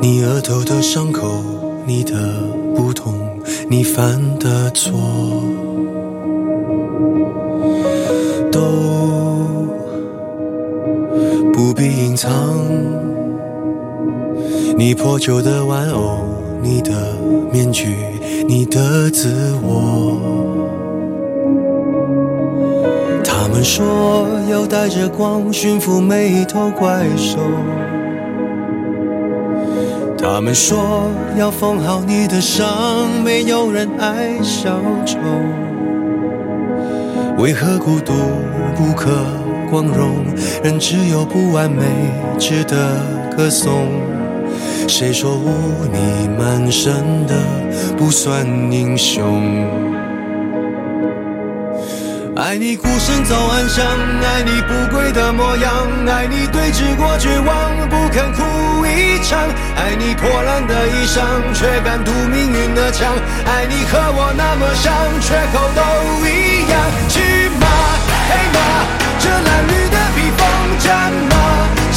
[0.01, 1.43] 你额头的伤口，
[1.85, 2.13] 你的
[2.73, 3.13] 不同，
[3.69, 4.93] 你犯的错，
[8.51, 8.61] 都
[11.51, 12.31] 不必隐藏。
[14.77, 16.19] 你破旧的玩偶，
[16.61, 16.91] 你的
[17.51, 17.95] 面具，
[18.47, 20.42] 你的自我。
[23.63, 27.39] 他们说要带着光驯服每一头怪兽。
[30.17, 32.67] 他们说要缝好你的伤，
[33.23, 35.17] 没有人爱小丑。
[37.37, 38.11] 为何孤独
[38.75, 39.09] 不可
[39.71, 40.25] 光荣？
[40.61, 41.85] 人只有不完美
[42.37, 42.99] 值得
[43.33, 43.87] 歌颂。
[44.89, 45.47] 谁说污
[45.89, 47.33] 泥满身的
[47.95, 49.92] 不算英雄？
[52.53, 55.73] 爱你孤身走暗巷，爱你不跪的模样，
[56.05, 59.39] 爱你对峙过绝望，不肯哭一场，
[59.75, 63.11] 爱你破烂的衣裳，却敢堵命运的枪，
[63.47, 65.81] 爱你和我那么像，缺口都
[66.29, 66.77] 一样。
[67.09, 67.65] 去马
[68.29, 68.85] 黑马，
[69.17, 70.45] 这褴褛的披风，
[70.77, 71.33] 战马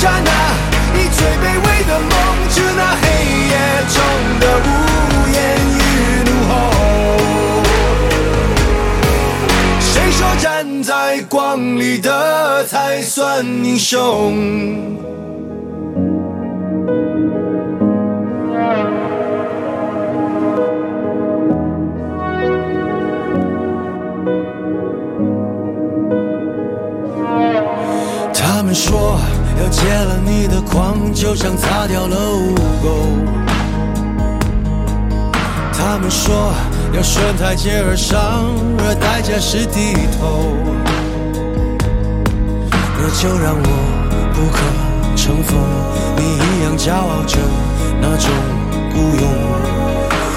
[0.01, 0.57] 战啊，
[0.95, 2.17] 你最卑微的梦，
[2.49, 3.05] 致那黑
[3.45, 3.53] 夜
[3.93, 4.01] 中
[4.41, 4.45] 的
[10.87, 14.97] 在光里的才算英雄。
[28.33, 29.19] 他们说
[29.61, 33.56] 要戒了你的狂，就像擦掉了污垢。
[35.87, 36.53] 他们说。
[36.93, 38.19] 要顺台阶而上，
[38.81, 40.57] 而代价是低头。
[42.99, 43.69] 那就让我
[44.35, 44.59] 不可
[45.15, 45.57] 乘风，
[46.17, 47.39] 你一样骄傲着
[48.01, 48.31] 那种
[48.93, 49.25] 孤勇。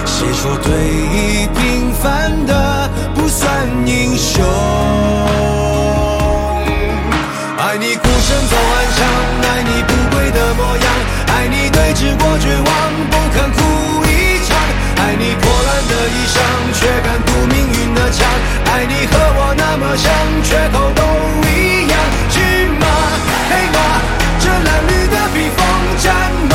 [0.05, 0.69] 谁说对
[1.15, 2.51] 弈平凡的
[3.15, 3.47] 不算
[3.87, 4.43] 英雄？
[7.57, 8.99] 爱你孤身走暗巷，
[9.49, 10.85] 爱你不跪的模样，
[11.27, 12.69] 爱你对峙过绝望，
[13.09, 13.57] 不肯哭
[14.03, 14.08] 一，
[15.09, 16.37] 爱你破烂的衣裳。
[16.71, 18.29] 却敢堵命运的枪，
[18.65, 21.01] 爱你和我那么像，缺口都
[21.49, 21.97] 一样。
[22.29, 22.37] 骏
[22.79, 22.85] 马，
[23.49, 23.77] 黑马，
[24.39, 25.59] 这褴褛的披风，
[25.97, 26.13] 战
[26.47, 26.53] 马，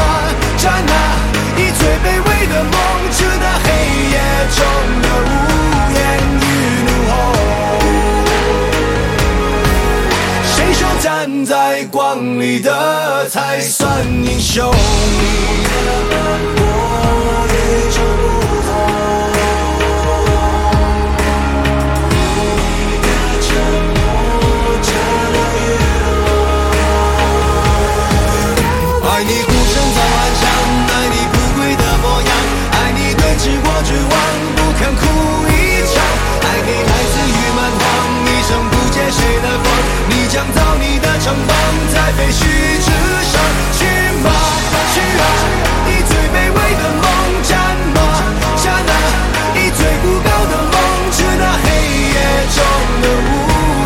[0.57, 1.19] 战啊！
[1.57, 2.73] 以最卑微的梦，
[3.11, 3.67] 致那黑
[4.15, 4.17] 夜
[4.55, 4.63] 中
[5.03, 5.31] 的无
[5.93, 5.99] 言
[6.41, 6.47] 与
[6.87, 7.13] 怒吼。
[10.55, 14.73] 谁说站在光里的才算英雄？
[41.25, 41.55] 成败
[41.91, 42.39] 在废墟
[42.85, 42.91] 之
[43.25, 43.35] 上
[43.73, 43.81] 去
[44.23, 44.29] 吗
[44.93, 45.25] 去啊
[45.89, 47.03] 以最卑微的梦
[47.43, 47.51] 战
[47.95, 47.97] 马
[48.63, 48.93] 战那
[49.59, 50.77] 以最孤高的梦
[51.11, 51.67] 致那黑
[52.13, 52.17] 夜
[52.53, 52.57] 中
[53.01, 53.33] 的呜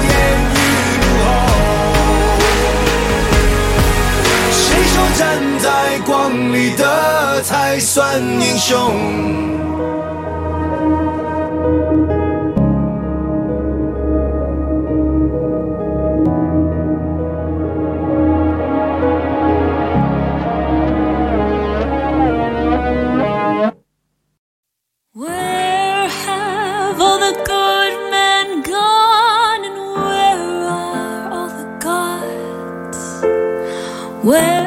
[0.09, 0.11] 咽
[0.53, 0.59] 与
[0.99, 1.27] 怒吼
[4.51, 5.23] 谁说站
[5.61, 5.67] 在
[6.05, 6.11] 光
[6.53, 9.78] 里的才算英雄？
[34.29, 34.58] Well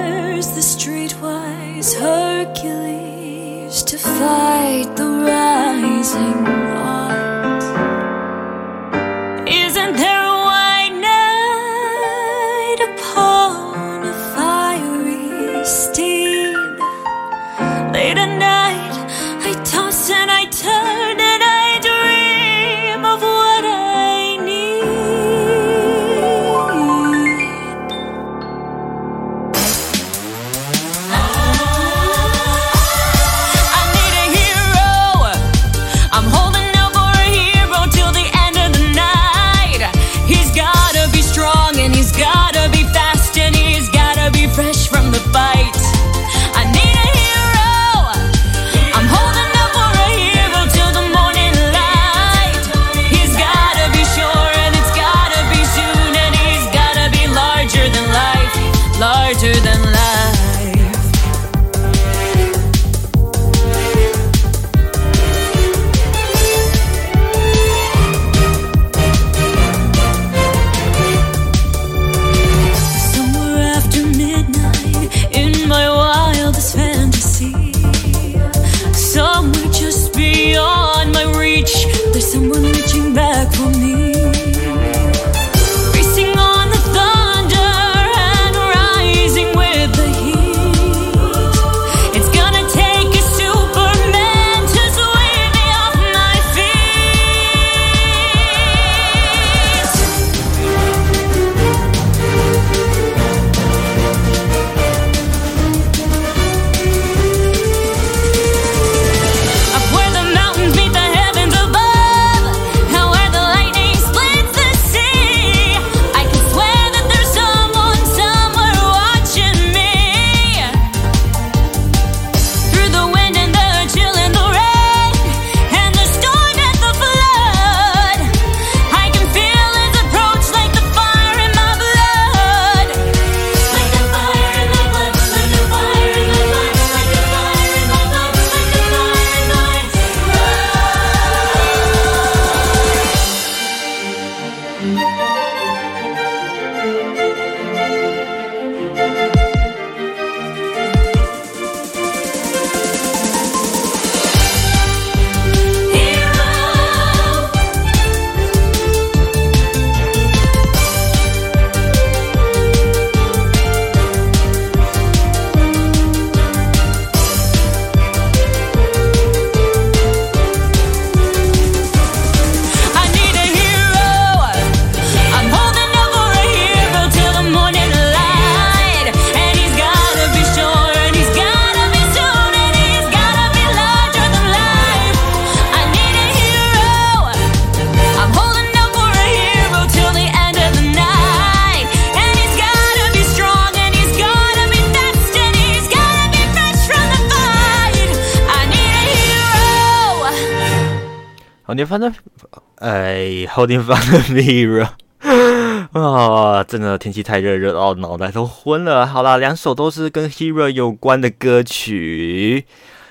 [203.52, 204.88] 哎，好年番的 Mirror
[205.92, 209.06] 啊，真的天气太热，热到脑袋都昏了。
[209.06, 212.66] 好啦，两首都是跟 Hero 有关的歌曲。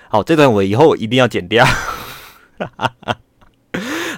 [0.08, 1.66] 好，这段我以后一定要剪掉。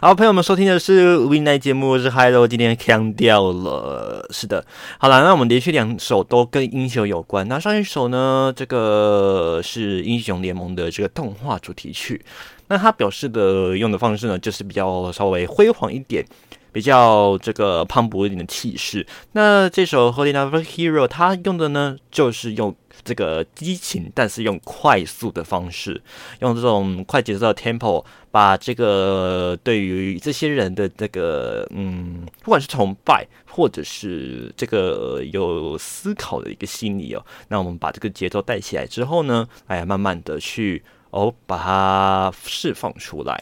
[0.00, 4.24] 好，朋友们，收听的是 Win 奈节目，我是 Hello，今天腔掉了。
[4.30, 4.64] 是的，
[4.98, 7.48] 好了，那我们连续两首都跟英雄有关。
[7.48, 12.24] 那上一首呢，这个是英雄联盟的这个动画主题曲。
[12.72, 16.24] 那他表示的用的方式呢，就是比较稍微辉煌一点，
[16.72, 19.06] 比较这个磅礴一点的气势。
[19.32, 26.00] 那这首《Holding Out for Hero》他用的呢，就是用这个激情，但是用快速的方式，
[26.40, 40.82] 用这种快节奏的 tempo，把这个对于这些人的这个嗯，不管是崇拜或者是这个有思考的一个心理哦，那我们把这个节奏带起来之后呢，哎，慢慢的去
[41.12, 43.38] 哦把它释放出来。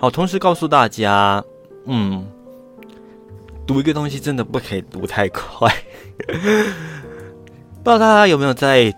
[0.00, 1.42] 好同时告诉大家
[1.86, 2.24] 嗯
[3.66, 5.70] 读一个东西真的不可以读太快。
[6.28, 8.92] 不知道大家有没有在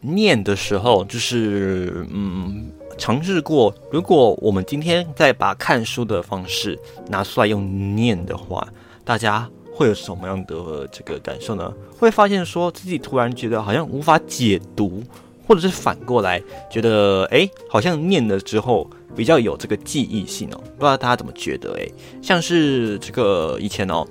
[0.00, 6.78] 念的时候，就是嗯，尝试过，如果我们今天再把看书的方式
[7.08, 8.66] 拿出来用念的话，
[9.04, 11.72] 大家会有什么样的这个感受呢？
[11.98, 15.02] 会发现说自己突然觉得好像无法解读，
[15.46, 20.56] 或者是反过来觉得，哎，好像念了之后比较有这个记忆性哦。
[20.78, 21.76] 不知道大家怎么觉得？
[21.78, 21.86] 哎，
[22.22, 24.06] 像是这个以前哦，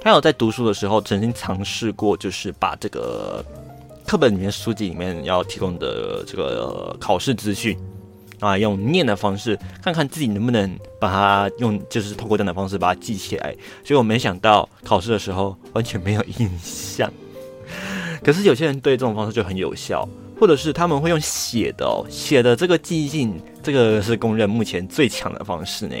[0.00, 3.44] 他有在读书的时候曾经尝试过，就是把这个。
[4.06, 7.76] 课本里面、书籍里面要提供的这个考试资讯
[8.38, 13.54] 啊，用念的方式，看看自己能不能把它用，就是透过这样的方式把它记起来。
[13.82, 17.10] 所以我没想到考试的时候完全没有印象。
[18.22, 20.06] 可是有些人对这种方式就很有效，
[20.38, 25.96] 或者是他们会用写的哦，写的这个记忆性，这个是公认目前最强的方式呢。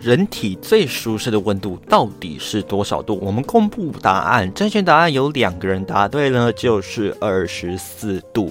[0.00, 3.18] 人体最舒适的温度到底是多少度？
[3.20, 8.50] 我们公布答案，正确答案有两个人答对了，就是二十四度。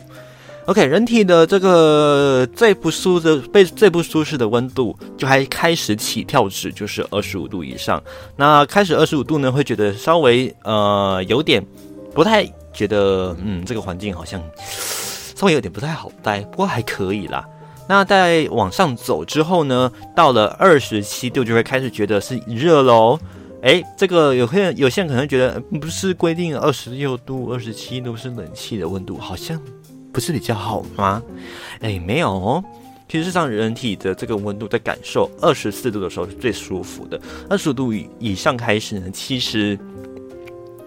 [0.65, 7.99] OK，人体的这个最不舒的被最不舒适的温度，就还开始起跳值，就是二十五度以上。
[8.35, 11.65] 那开始二十五度呢，会觉得稍微呃有点
[12.13, 14.39] 不太觉得，嗯，这个环境好像
[15.35, 17.43] 稍微有点不太好待，不过还可以啦。
[17.89, 23.19] 那在往上走之后呢，到了二十七度就会开始觉得是热喽。
[23.63, 29.59] 诶，这个有些人有些人可能觉得不是规定二十六度、二十七度是冷气的温度，好像
[30.13, 31.19] 不是比较好吗？
[31.79, 32.63] 诶，没有哦。
[33.09, 37.19] 其实上人体的这个温度在感受二十四度的时候是最舒服的，
[37.49, 39.75] 二十度以以上开始呢，其实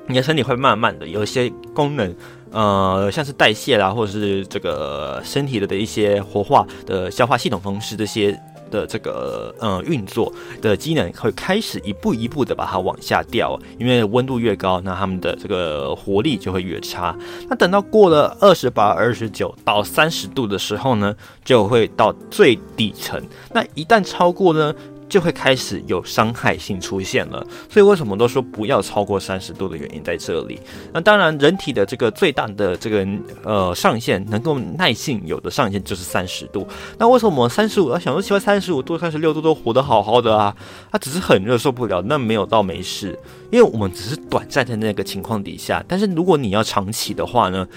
[0.06, 2.14] 你的身体会慢慢的有一些功能。
[2.52, 8.38] 呃，像是代谢啦，或者是这个身体的的一些活化的消化系统方式，这些
[8.70, 17.16] 的这个呃运作的机能会开始一步一步的把它往下掉，因为温度越高，那他们的这个活力就会越差。
[17.48, 23.20] 那等到过了二十八、二十九到三十度的时候呢，就会到最底层。
[23.52, 24.74] 那一旦超过呢？
[25.12, 30.58] 就会开始有伤害性出现了，所以为什么都说不要超过三十度的原因在这里。
[30.90, 33.06] 那当然，人体的这个最大的这个
[33.44, 36.66] 呃上限，能够耐性有的上限就是三十度。
[36.96, 40.56] 那为什么三十五要想说，奇怪，三十五度、三十六度都活得好好的啊？
[40.90, 43.08] 它只是很热受不了，那没有到没事，
[43.50, 45.84] 因为我们只是短暂在那个情况底下。
[45.86, 47.68] 但是如果你要长期的话呢，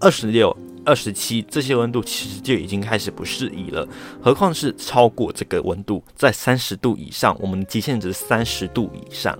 [0.00, 0.56] 二十六。
[0.84, 3.86] 二十七，这些温度其实就已经开始不适宜了，
[4.22, 9.38] 何况是超过这个温度，在三十度以上，我们极限值三十度以上。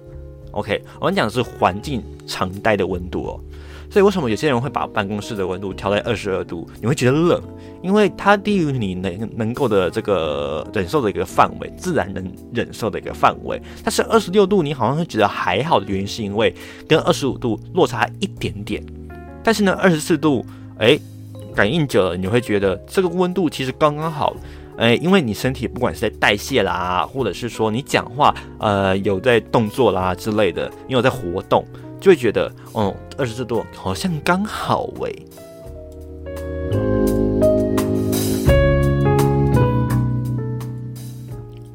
[0.53, 3.41] OK，我们讲的是环境常待的温度哦。
[3.91, 6.69] 所以为什么有些人会把办公室的温度调在二十二度？
[6.81, 7.43] 你会觉得冷，
[7.83, 13.61] 因为它低于你能能够的这个忍受的一个范围，自然能忍受的一个范围。
[13.85, 16.55] 但是二十六度，你好像会觉得还好的原因，是因为
[16.89, 18.85] 跟二十五度落差一点点。
[19.43, 20.45] 但是呢，二十四度，
[20.79, 20.99] 哎。
[21.55, 24.35] 感应久了，你会觉得这个温度其实刚刚好，
[24.77, 31.65] 哎，因为你身体不管是在代谢啦，或者是说你讲话，呃，有在动作啦之类的，你有在活动，
[32.01, 35.15] 就会觉得，哦，二十四度好像刚好喂。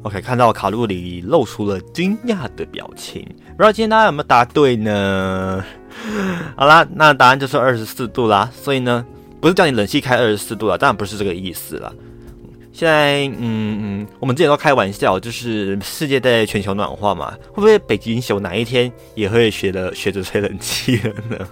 [0.02, 3.22] OK，看到卡路里露出了惊讶的表情，
[3.56, 5.64] 不知道今天大家有没有答对呢？
[6.56, 9.04] 好啦，那答案就是二十四度啦，所以呢。
[9.40, 11.94] 不是叫你冷气开二十四度了，当然不是这个意思了。
[12.72, 21.48] 现在，嗯嗯，我们之前都开玩笑，就是世界在全球暖化嘛，会不会北极熊哪一天也会学着学着吹冷气了呢？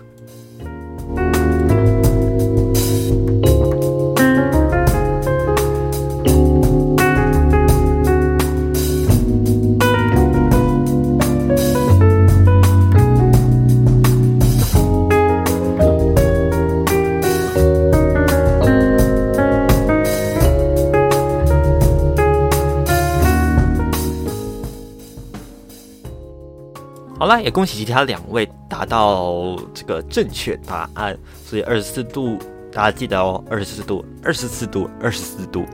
[27.28, 31.14] 好啦，也恭喜其他两位达到这个正确答案。
[31.44, 32.38] 所以二十四度，
[32.72, 35.66] 大家记得哦，二十四度，二十四度，二十四度。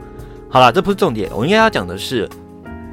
[0.51, 2.29] 好啦，这不是重点，我应该要讲的是，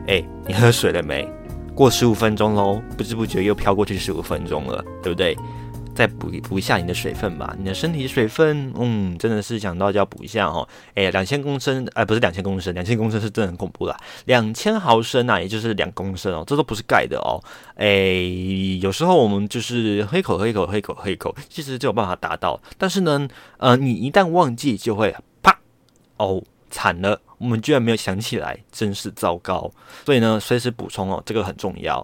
[0.07, 1.27] 哎，你喝水了没？
[1.73, 5.35] 过十五分钟喽，不知不觉又飘过去十五分钟了，对不对？
[6.01, 10.67] 再补补一下你的水分吧，你的身体水分，嗯，真的是想到就要补一下哦。
[10.95, 13.95] 哎，两千公升，哎，不是两千公升，两千公升是真的很恐怖啦。
[14.25, 17.37] 两千毫升啊，也就是两公升哦，这都不是盖的哦。
[17.75, 17.87] 哎，
[18.81, 22.59] 有时候我们就是喝一口，喝一口，喝一口，喝一口，其实就有办法达到。
[22.79, 23.27] 但是呢，
[23.57, 25.55] 呃，你一旦忘记，就会啪，
[26.17, 26.41] 哦，
[26.71, 29.71] 惨了，我们居然没有想起来，真是糟糕。
[30.03, 32.03] 所以呢，随时补充哦，这个很重要。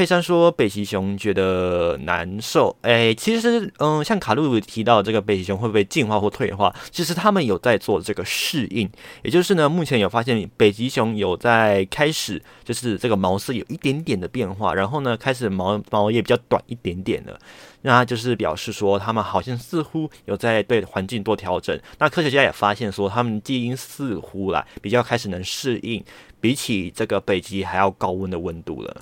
[0.00, 2.74] 佩珊说：“北极熊觉得难受。
[2.80, 8.90] 哎，其实，嗯，像卡路里提到这个北极熊会不会进化或退化，其实他们有在做这个适应。
[9.22, 17.38] 也就是呢，目前有发现北极熊有在开始，就是这个毛色有一点点的变化，然后呢，开始毛毛也比较短一点点了。
[17.82, 21.78] 那就是表示说，他们好像似乎有在对环境做调整。
[21.98, 26.02] 那科学家也发现说，他们基因似乎啦比较开始能适应，
[26.40, 28.96] 比起这个北极还要高温的温度了。”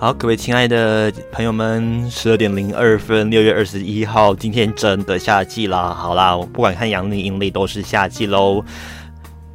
[0.00, 5.92] 好，各位亲爱的朋友们，十二点零二分，六月二十一号，今天真的夏季啦！
[5.92, 8.64] 好啦，不管看阳历阴历都是夏季喽。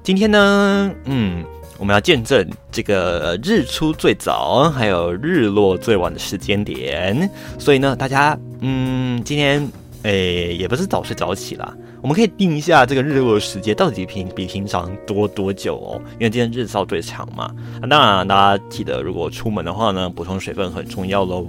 [0.04, 1.44] 今天呢，嗯，
[1.80, 7.28] 我们要见证这个日出最早，还有日落最晚的时间点，
[7.58, 9.68] 所以呢，大家，嗯，今天。
[10.06, 17.52] 诶，也不是早睡早起啦，我们可以定一下这个日落的时间到底平比平常多多久哦，因为今天日照最长嘛。
[17.82, 21.48] 那当然，大家记得如果出门的话呢，补充水分很重要喽。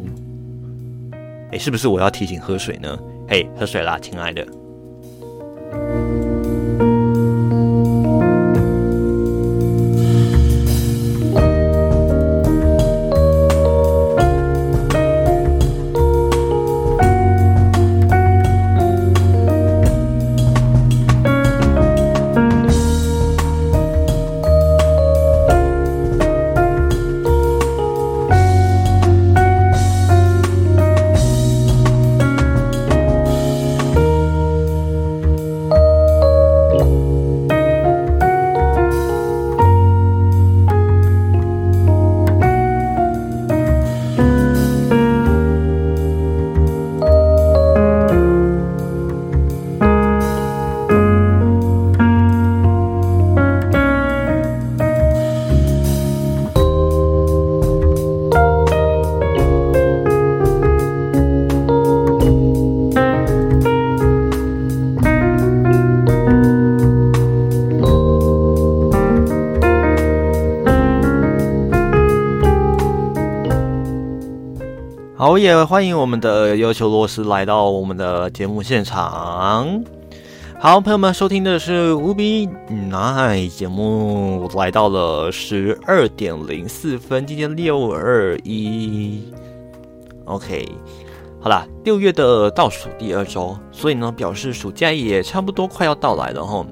[1.50, 2.98] 诶，是不是我要提醒喝水呢？
[3.28, 4.46] 嘿，喝水啦，亲爱的。
[75.46, 79.80] 也欢迎我们的要求罗斯来到我们的节目现场。
[80.58, 82.48] 好，朋友们，收听的是无比
[82.90, 89.32] 奈节目，来到了十二点零四分，今天六二一
[90.24, 90.68] ，OK，
[91.40, 96.66] 好啦，六月的倒数第二周，所以呢，表示暑假也差不多快要到来了哈。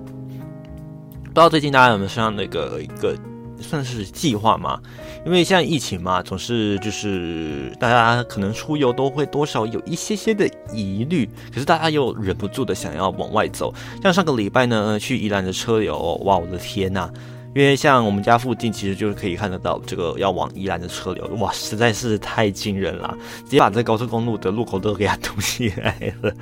[1.22, 3.14] 不知道最近大家有没有上那个一个
[3.60, 4.80] 算是计划吗？
[5.24, 13.72] 因为像疫情嘛，总是就是大家可能出游都会多少有一些些的疑虑，可是大家又忍不住的想要往外走。
[14.02, 17.10] 像上个礼拜呢，去宜兰的车流，哇，我的天呐！
[17.54, 26.34] 因为像我们家附近，其实就是可以看得到这个要往宜兰的车流，哇，实在是太惊人了，直接把这高速公路的路口都给它堵起来了，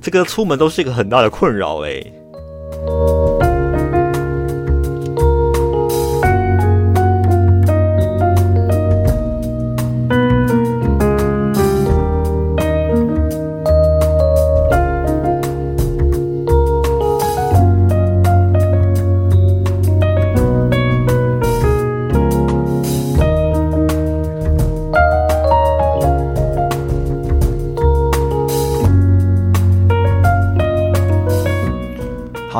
[0.00, 2.00] 这个出门都是一个很大的困扰哎。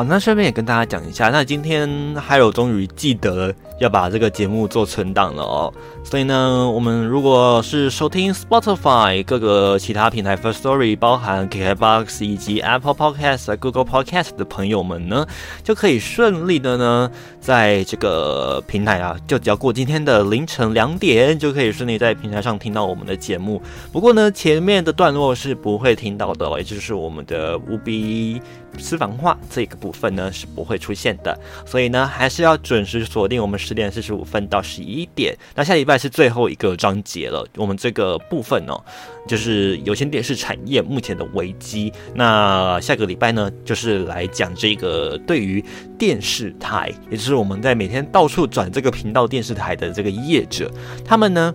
[0.07, 5.73] 那顺便也跟大家讲一下，那今天还有终于记得要把这个节目做存档了哦。
[6.03, 15.25] 所以呢，我们如果是收听 Spotify 各个其他平台 First Story，包含 KKBox 以及 Apple Podcast、Google Podcast 的朋友们呢，
[15.63, 23.61] 就可以顺利的呢，在这个平台啊，就只要过今天的凌晨两点，就可以顺利在平台上听到我们的节目。
[23.91, 28.41] 不过呢，前面的段落是不会听到的，也就是我们的无比
[28.77, 31.37] 私房话这个部分呢是不会出现的。
[31.65, 35.35] 所以呢，还是要准时锁定我们十点四十五分到十一点。
[35.55, 38.79] 那下礼拜是最后一个章节了，我们这个部分哦，
[39.27, 41.91] 就是有线电视产业目前的危机。
[42.13, 45.63] 那下个礼拜呢，就是来讲这个对于
[45.97, 50.71] 电视台，也就是我们在每天到处转这个频道电视台的这个业者，
[51.03, 51.53] 他们呢，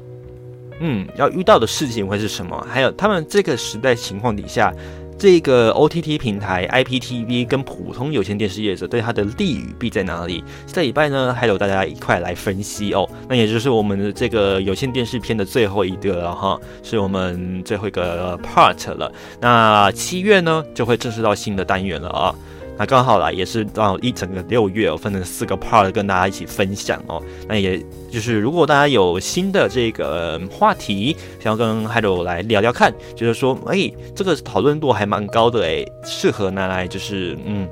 [0.80, 2.66] 嗯，要遇到的事情会是什么？
[2.68, 4.74] 还有他们这个时代情况底下。
[5.20, 10.42] 这个 OTT 平台 IPTV 跟普通有线电视业者对它的利与弊在哪里？
[10.66, 13.06] 这礼拜呢，还有大家一块来分析哦。
[13.28, 19.12] 那也就是我们的这个有线电视片的最后一个了哈，是我们最后一个 part 了。
[19.38, 22.34] 那七月呢，就会正式到新的单元了啊。
[22.78, 27.22] 那刚好啦，也是到一整个六月，我分成四个 part 跟大家一起分享哦。
[27.46, 27.78] 那也
[28.10, 37.68] 就是如果大家有新的这个话题，想要跟 Hello 来聊聊看，就是说，哎，这个讨论度还蛮高的哎，适合拿来就是嗯，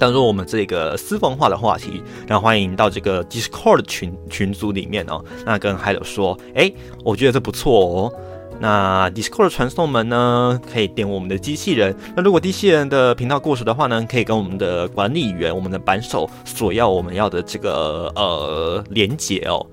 [0.00, 5.24] 当做我们这个私房话的话题，然后欢迎到这个 Discord 群群组里面哦。
[5.46, 6.72] 那跟 Hello 说，哎，
[7.04, 8.12] 我觉得这不错哦。
[8.60, 11.94] 那 Discord 传送门呢，可以点我们的机器人。
[12.16, 19.66] 那如果机器人的频道过时的话呢，可以跟我们的管理员、我们的扳手索要我们要的这个呃连接哦。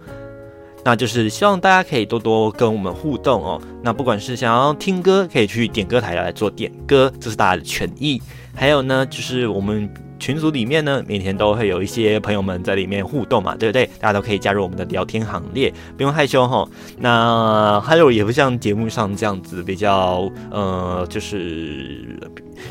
[0.84, 3.62] 那就是希望大家可以多多跟我们互动哦。
[3.84, 8.22] 那不管是想要听歌，可以去点歌台来做点歌，这是大家的权益。
[8.56, 9.90] 还有呢，就是我们。
[10.22, 13.88] 群组里面呢，每天都会有一些朋友们在里面互动嘛，对不对？
[14.00, 16.64] 大家都可以加入我们的聊天行列，不用害羞哈。
[17.00, 22.06] 那还有也不像节目上这样子比较呃，就是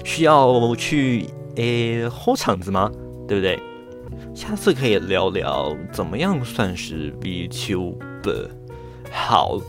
[0.05, 1.27] 需要去
[1.57, 2.89] 诶吼场子吗？
[3.27, 3.59] 对不对？
[4.33, 8.49] 下次可以聊聊怎么样算是 VTuber
[9.11, 9.61] 好。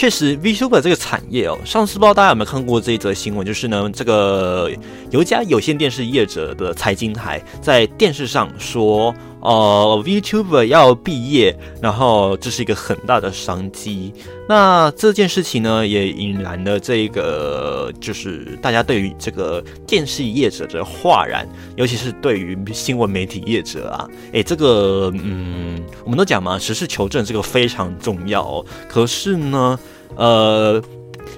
[0.00, 4.70] 确实，VTuber 这个产业哦，上次不知道大家有没有看过这一则新闻，就是呢，这个
[5.10, 14.12] 有一家有线电视业者的财经台在电视上说，呃，VTuber 要毕业，然后这是一个很大的商机。
[14.48, 28.64] 那这件事情呢，也引燃了这个，就是大家对于这个电视业者的哗然，尤其是对于新闻媒体业者啊，诶，这个，嗯，我们都讲嘛，实事求证这个非常重要。
[28.88, 29.78] 可是呢，
[30.16, 30.82] 呃，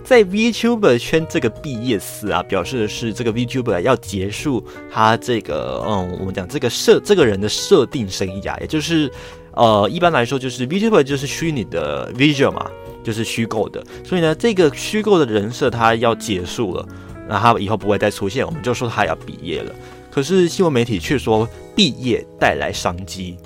[0.05, 9.11] 在 VTuber 圈这个毕业词啊，表示的是这个 VTuber 要结束他这个，嗯，我们讲这个设这个人的设定生涯，也就是，
[9.53, 12.71] 呃，一般来说就是 VTuber 就是虚拟的 visual 嘛。
[13.05, 16.87] 就是虚构的，所以呢，这个虚构的人设他要结束了，
[17.29, 19.75] 那他以后不会再出现，我们就说他要毕业了。
[20.09, 23.37] 可是新闻媒体却说毕业带来商机，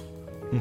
[0.50, 0.60] 嗯。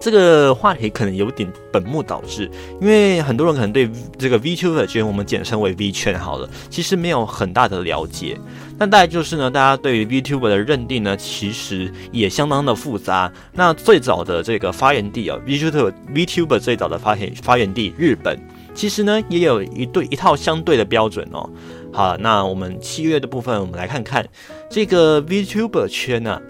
[0.00, 3.88] 这个话题可能有点本末倒置，因为很多人可能对
[4.18, 8.38] 这个 VTuber 圈，我们简称为 V 圈好了，其实没有很大的了解。
[8.78, 13.30] 那大概就是呢，大家对于 VTuber 的认定呢，其实也相当的复杂。
[13.52, 18.38] 那最早的这个发源地啊，VTuber VTuber 最早的发源发源地日本，
[18.74, 21.46] 其实呢也有一对一套相对的标准哦。
[21.92, 24.26] 好，那我们七月的部分，我们来看看
[24.70, 26.40] 这个 VTuber 圈呢。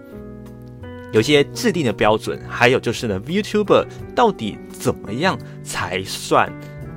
[1.12, 3.84] 有些制定的标准，还有就是呢，VTuber
[4.14, 6.52] 到底怎么样才算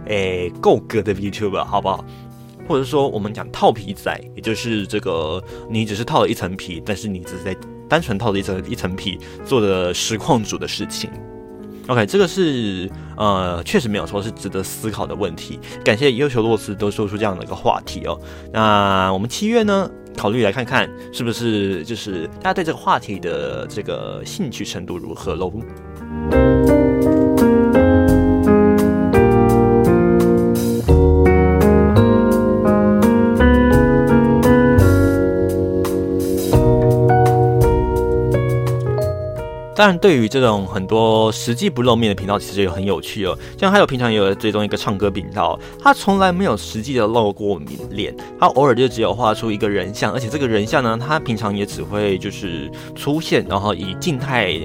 [0.07, 2.05] 诶够格的 VTuber，好不好？
[2.67, 7.55] 或者说我们讲套皮仔，也就是这个你只是套了一层皮，但是你只是在
[7.89, 11.09] 单纯套了一层一层皮做的实况主的事情。
[11.87, 15.59] OK，这个是呃确实没有错，是值得思考的问题。
[15.83, 18.17] 感谢优秀洛斯都说出这样的一个话题哦。
[18.53, 19.89] 那我们七月呢？
[20.15, 25.51] 考虑来看看，是不是就是大家对这个话题的这个兴趣程度如何喽？
[39.85, 43.37] 但，对于这种很多实际不露面的频道，其实也很有趣哦。
[43.59, 47.59] 像还有平常也有追踪一个唱歌频道，他从来没有实际的露过
[47.89, 54.57] 脸，他偶尔就只有画出一个人像，而且这个人像呢，他平常也只会就是出现，然后以静态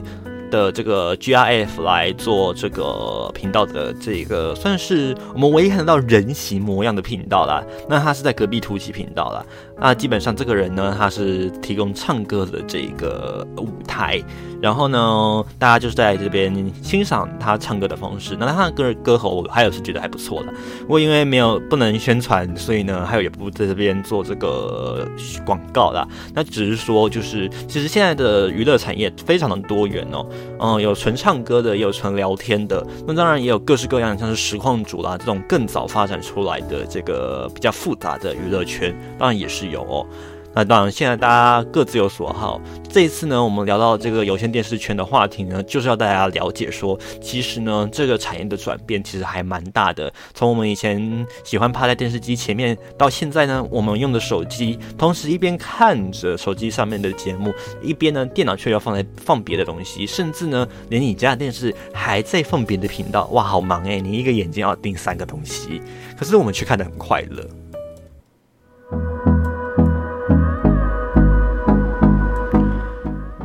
[0.52, 7.60] 的这个 GIF 来做这个频道的这个，算是我们唯一看得到人形模样的频道啦。
[7.88, 9.44] 那他是在隔壁凸起频道啦。
[9.80, 14.20] 那基本上这个人呢，他是提供唱歌的这个舞台，
[14.60, 18.36] 然后呢，大家就是在这边欣赏他唱歌的方式。
[18.38, 20.52] 那他的歌歌喉我还有是觉得还不错的。
[20.80, 25.06] 不过因为没有不能宣传，所以呢，还有也不在这边做这个
[25.46, 26.06] 广告啦。
[26.34, 30.26] 那只是说，就是其实现在的娱乐产业非常的多元哦，
[30.58, 39.67] 嗯，有纯唱歌的，也有纯聊天的，那当然也有各式各样，像是实况主啦这种更早发展出来的这个比较复杂的娱乐圈，当然也是。
[39.68, 40.06] 有哦，
[40.54, 42.60] 那当然，现在大家各自有所好。
[42.90, 50.10] 这一次呢，我们聊到这个有线电视圈的话题呢，就是要大家了解说，其实呢，这个产业的转变其实还蛮大的。
[50.32, 57.52] 从我们以前喜欢趴在电视机前面，到现在呢，我们用的手机，同时一边看着手机上面的节目，
[57.82, 63.26] 一边呢，电脑却要放在放别的东西，甚至呢，连你家的电视还在放别的频道。
[63.32, 65.82] 哇，好忙诶，你一个眼睛要盯三个东西，
[66.18, 67.44] 可是我们却看得很快乐。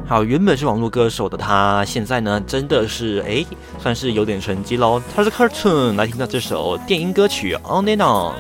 [0.06, 3.43] 好，原本是网络歌手的他，现在呢，真的是哎，
[3.80, 5.01] 算是有点成绩喽。
[5.16, 8.34] 他是 Cartoon，来听到这首电音歌曲《On and On》。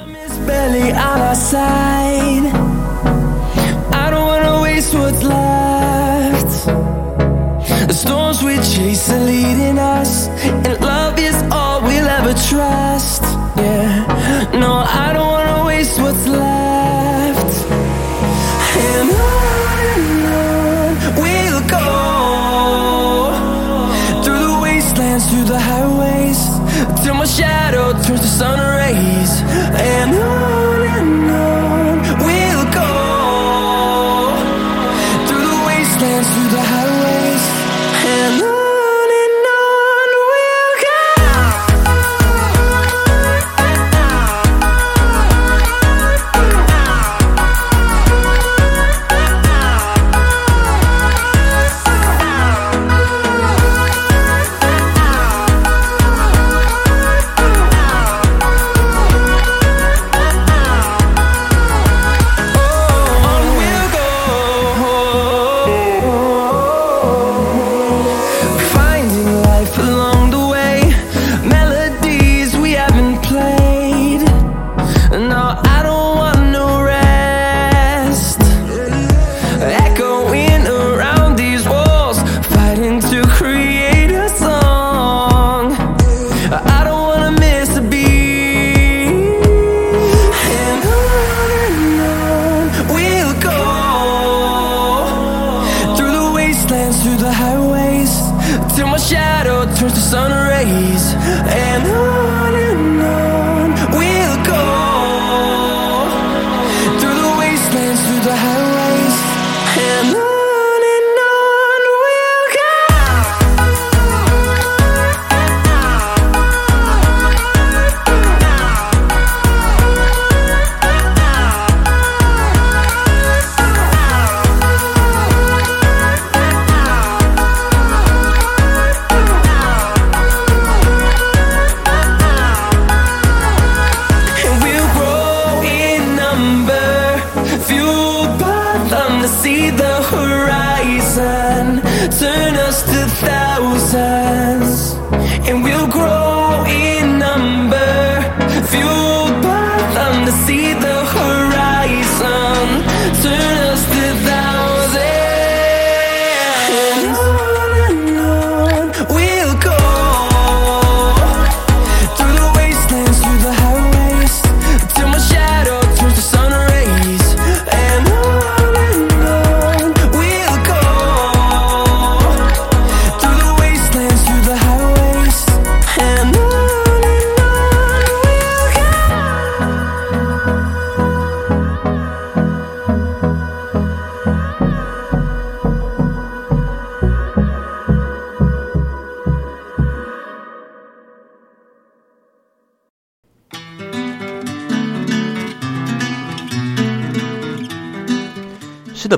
[148.73, 149.02] you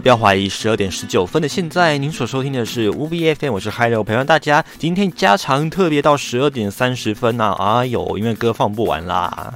[0.05, 4.63] 不要怀疑，十二点十九分的现在，您所收听的是 U B F M，我是 Hello，陪伴大家。
[4.77, 9.55] 今天加长特别到十二点三十分呐、哎呦，因为歌放不完啦。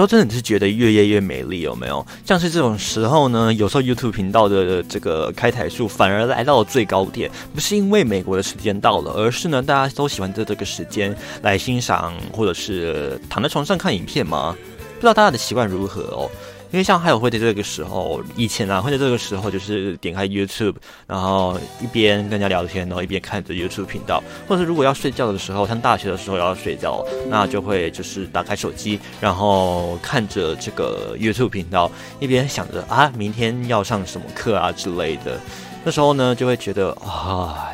[0.00, 2.06] 时候真的是觉得越夜越美丽，有没有？
[2.24, 14.56] 像是这种时候呢，有时候 YouTube 频道的这个开台数反而来到了最高点，不是因为美国的时间到了，而是呢，大家都喜欢在这个时间来欣赏或者是躺在床上看影片吗？
[14.94, 16.30] 不知道大家的习惯如何哦。
[16.72, 31.90] 因为像还有会在这个时候，以前啊会在这个时候就是点开 YouTube，然后一边跟人家聊天，然后一边看着 YouTube 频道，或者如果要睡觉的时候，像大学的时候要睡觉，那就会就是打开手机，然后看着这个 YouTube 频道，
[32.20, 35.40] 一边想着啊明天要上什么课啊之类的。
[35.84, 37.68] 那时候呢就会觉得啊，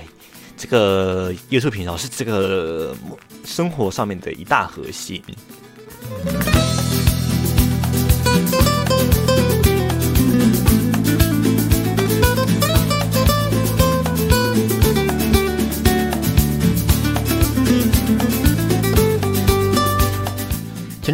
[0.57, 2.97] 这个 YouTube 频道是这个
[3.45, 5.23] 生活上面的一大核心。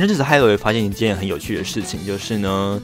[0.06, 2.80] 阵子还有发现一件很有趣的事情，就是呢，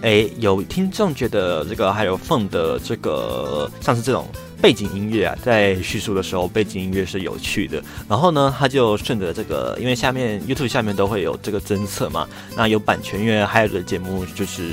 [0.00, 4.26] 哎，有听众觉得这个还有凤的这个像是这种
[4.60, 14.70] 背景音乐啊，在叙述的时候背景音乐是有趣的，然后呢，他就顺着这个，因为下面 YouTube 下面都会有这个侦测嘛，那有版权，因为还有的节目就是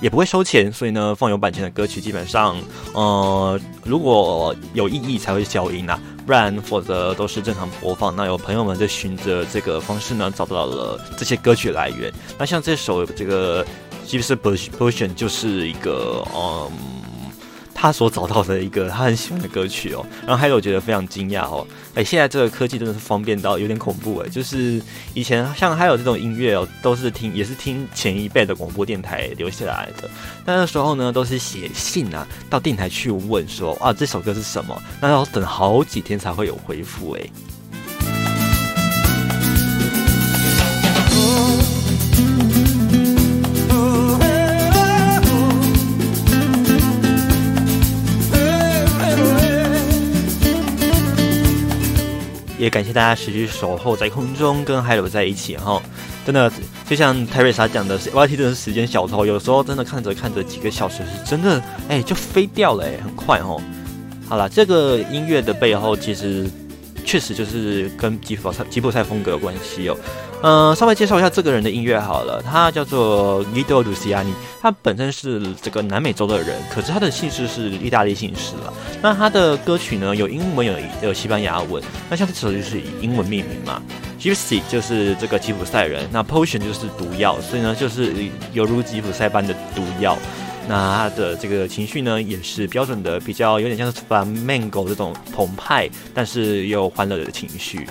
[0.00, 2.56] 也不会收钱，所以呢，放有版权的歌曲基本上，
[2.92, 6.00] 呃，如果有意义才会消音啊。
[6.26, 8.14] 不然，否则都是正常播放。
[8.16, 12.12] 那有朋友们就循着这个方式呢，找到了这些歌曲来源。
[12.38, 13.64] 那像这首这个
[14.06, 16.93] 《g i p s Version》就是一个嗯。
[17.74, 24.80] 他所找到的一个他很喜欢的歌曲哦，然后还有我觉得非常惊讶哦，哎，现在这个科技真的是方便到有点恐怖哎，就是
[25.12, 30.08] 以前像还有这种音乐哦，都是听也是听前一辈的广播电台留下来的，
[30.44, 37.20] 但那时候呢都是写信啊到电台去问说啊这首歌是什么，那要等好几天才会有回复哎。
[52.64, 55.82] 也感谢大家持续守候在空中，跟海柳在一起哈。
[56.24, 56.50] 真的，
[56.88, 63.60] 就像泰瑞莎讲的，Y T 真的是时间小偷，有时候真的看着看着几个小时是真的，哎，就飞掉了，哎，很快哦。
[64.26, 66.50] 好了，这个音乐的背后其实
[67.04, 69.96] 确实就是跟吉普赛吉普赛风格有关系哦。
[70.46, 78.70] 嗯，稍微介绍一下这个人的音乐好了，他叫做 Guido Luciani，他本身是这个南美洲的人，可是他的姓氏是意大利姓氏了。
[79.00, 81.82] 那他的歌曲呢，有英文有有西班牙文。
[82.10, 83.80] 那像这首就是以英文命名嘛
[84.20, 88.12] ，Gypsy 就是这个吉普赛人，那 Potion 就是毒药，所以呢就是
[88.52, 90.18] 犹如吉普赛般的毒药。
[90.68, 97.86] 那他的这个情绪呢，也是标准的比较有点像是 Flamenco 这种澎湃，但是又欢乐的情绪。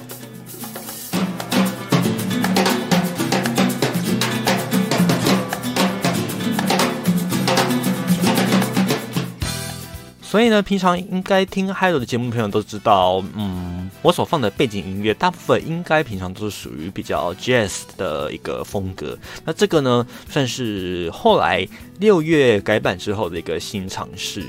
[10.34, 19.16] 所以呢，平常应该听 Hello 的节目朋友都知道，嗯，我所放的背景音乐大部分应该平常都是属于比较 Jazz 的一个风格。
[19.46, 21.68] 那这个呢，算是后来
[22.00, 24.44] 六月改版之后的一个新尝试。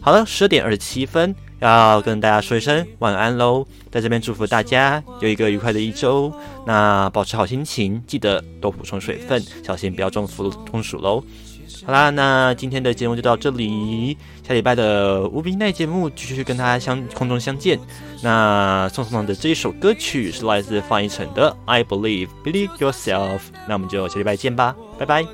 [0.00, 6.32] 好了，十二点二十七分，要跟大家说一声晚安喽，在这边祝福大家有一个愉快的一周。
[6.64, 11.24] 那保持好心情，记得多补充水分，小心不要中伏中暑喽。
[11.86, 14.16] 好啦，那今天的节目就到这里。
[14.46, 17.78] 下礼拜的无比奈节目继续跟大家相空中相见。
[18.22, 23.38] 那送上的这一首歌曲是来自方一晨的《I Believe Believe Yourself》。
[23.66, 25.24] 那我们就下礼拜见吧，拜拜。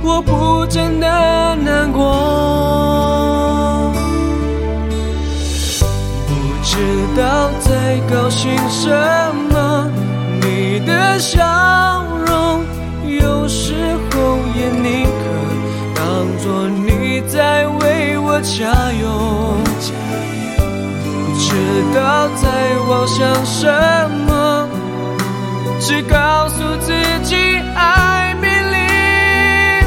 [0.00, 1.06] 我不真的
[1.56, 2.02] 难过，
[6.28, 6.76] 不知
[7.20, 8.88] 道在高兴什
[9.50, 9.90] 么，
[10.40, 12.64] 你的笑容
[13.20, 14.07] 有时候
[14.58, 15.22] 也宁可
[15.94, 16.02] 当
[16.38, 19.04] 作你在为我加油。
[21.00, 21.48] 不知
[21.94, 22.44] 道在
[22.88, 23.16] 妄想
[23.46, 23.64] 什
[24.26, 24.68] 么，
[25.80, 27.36] 只告诉自己
[27.74, 29.86] I believe，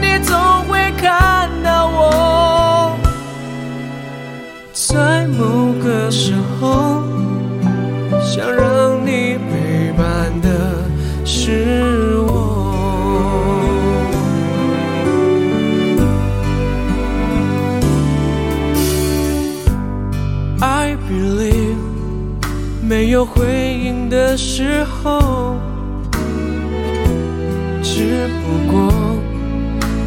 [0.00, 0.36] 你总
[0.68, 2.96] 会看到我，
[4.72, 7.02] 在某个时候，
[8.22, 8.71] 想让
[23.02, 25.56] 没有回应的时候，
[27.82, 28.92] 只不过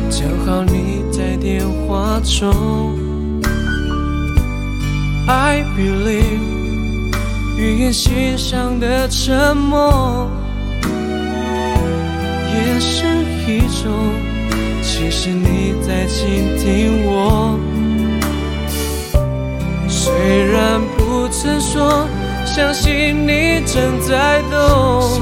[0.09, 2.97] 正好你在电话中。
[5.27, 7.11] I believe，
[7.57, 10.31] 语言欣赏的沉默，
[12.53, 13.05] 也是
[13.45, 13.91] 一种，
[14.81, 17.59] 其实你在倾听我。
[19.89, 20.13] 虽
[20.45, 22.07] 然不曾说，
[22.45, 25.21] 相信你正在懂。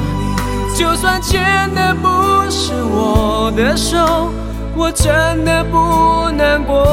[0.75, 2.07] 就算牵的不
[2.49, 4.31] 是我的手，
[4.75, 6.83] 我真的不难过。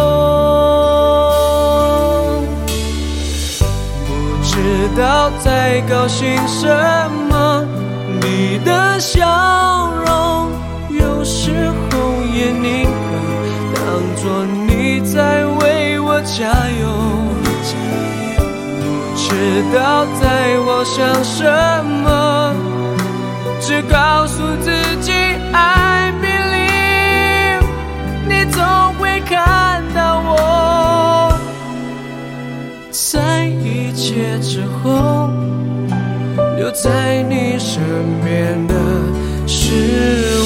[4.07, 4.13] 不
[4.43, 6.69] 知道在高兴什
[7.31, 7.65] 么，
[8.21, 10.51] 你的笑容
[10.91, 12.91] 有时候也宁可
[13.75, 13.81] 当
[14.17, 16.45] 作你在为我加
[16.81, 17.00] 油。
[19.31, 21.45] 知道在妄想什
[22.03, 22.53] 么，
[23.61, 25.13] 只告诉自己
[25.53, 27.63] I believe，
[28.29, 28.61] 你总
[28.99, 31.39] 会看到我。
[32.91, 35.31] 在一切之后，
[36.57, 37.81] 留在你身
[38.25, 38.75] 边的
[39.47, 40.40] 是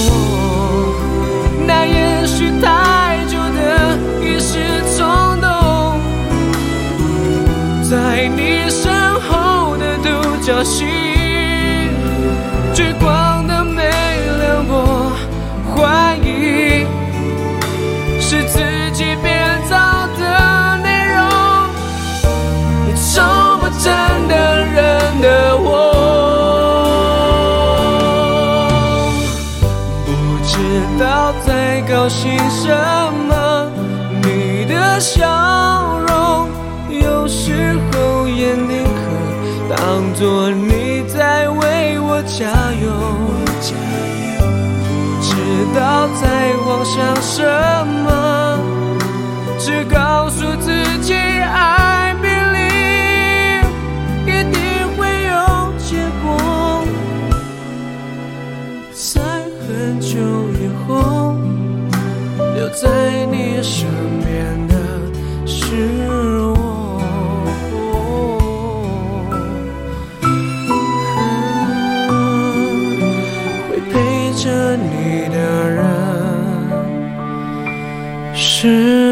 [46.66, 47.42] 妄想什
[48.04, 48.58] 么，
[49.58, 50.33] 只告诉
[78.64, 79.03] 是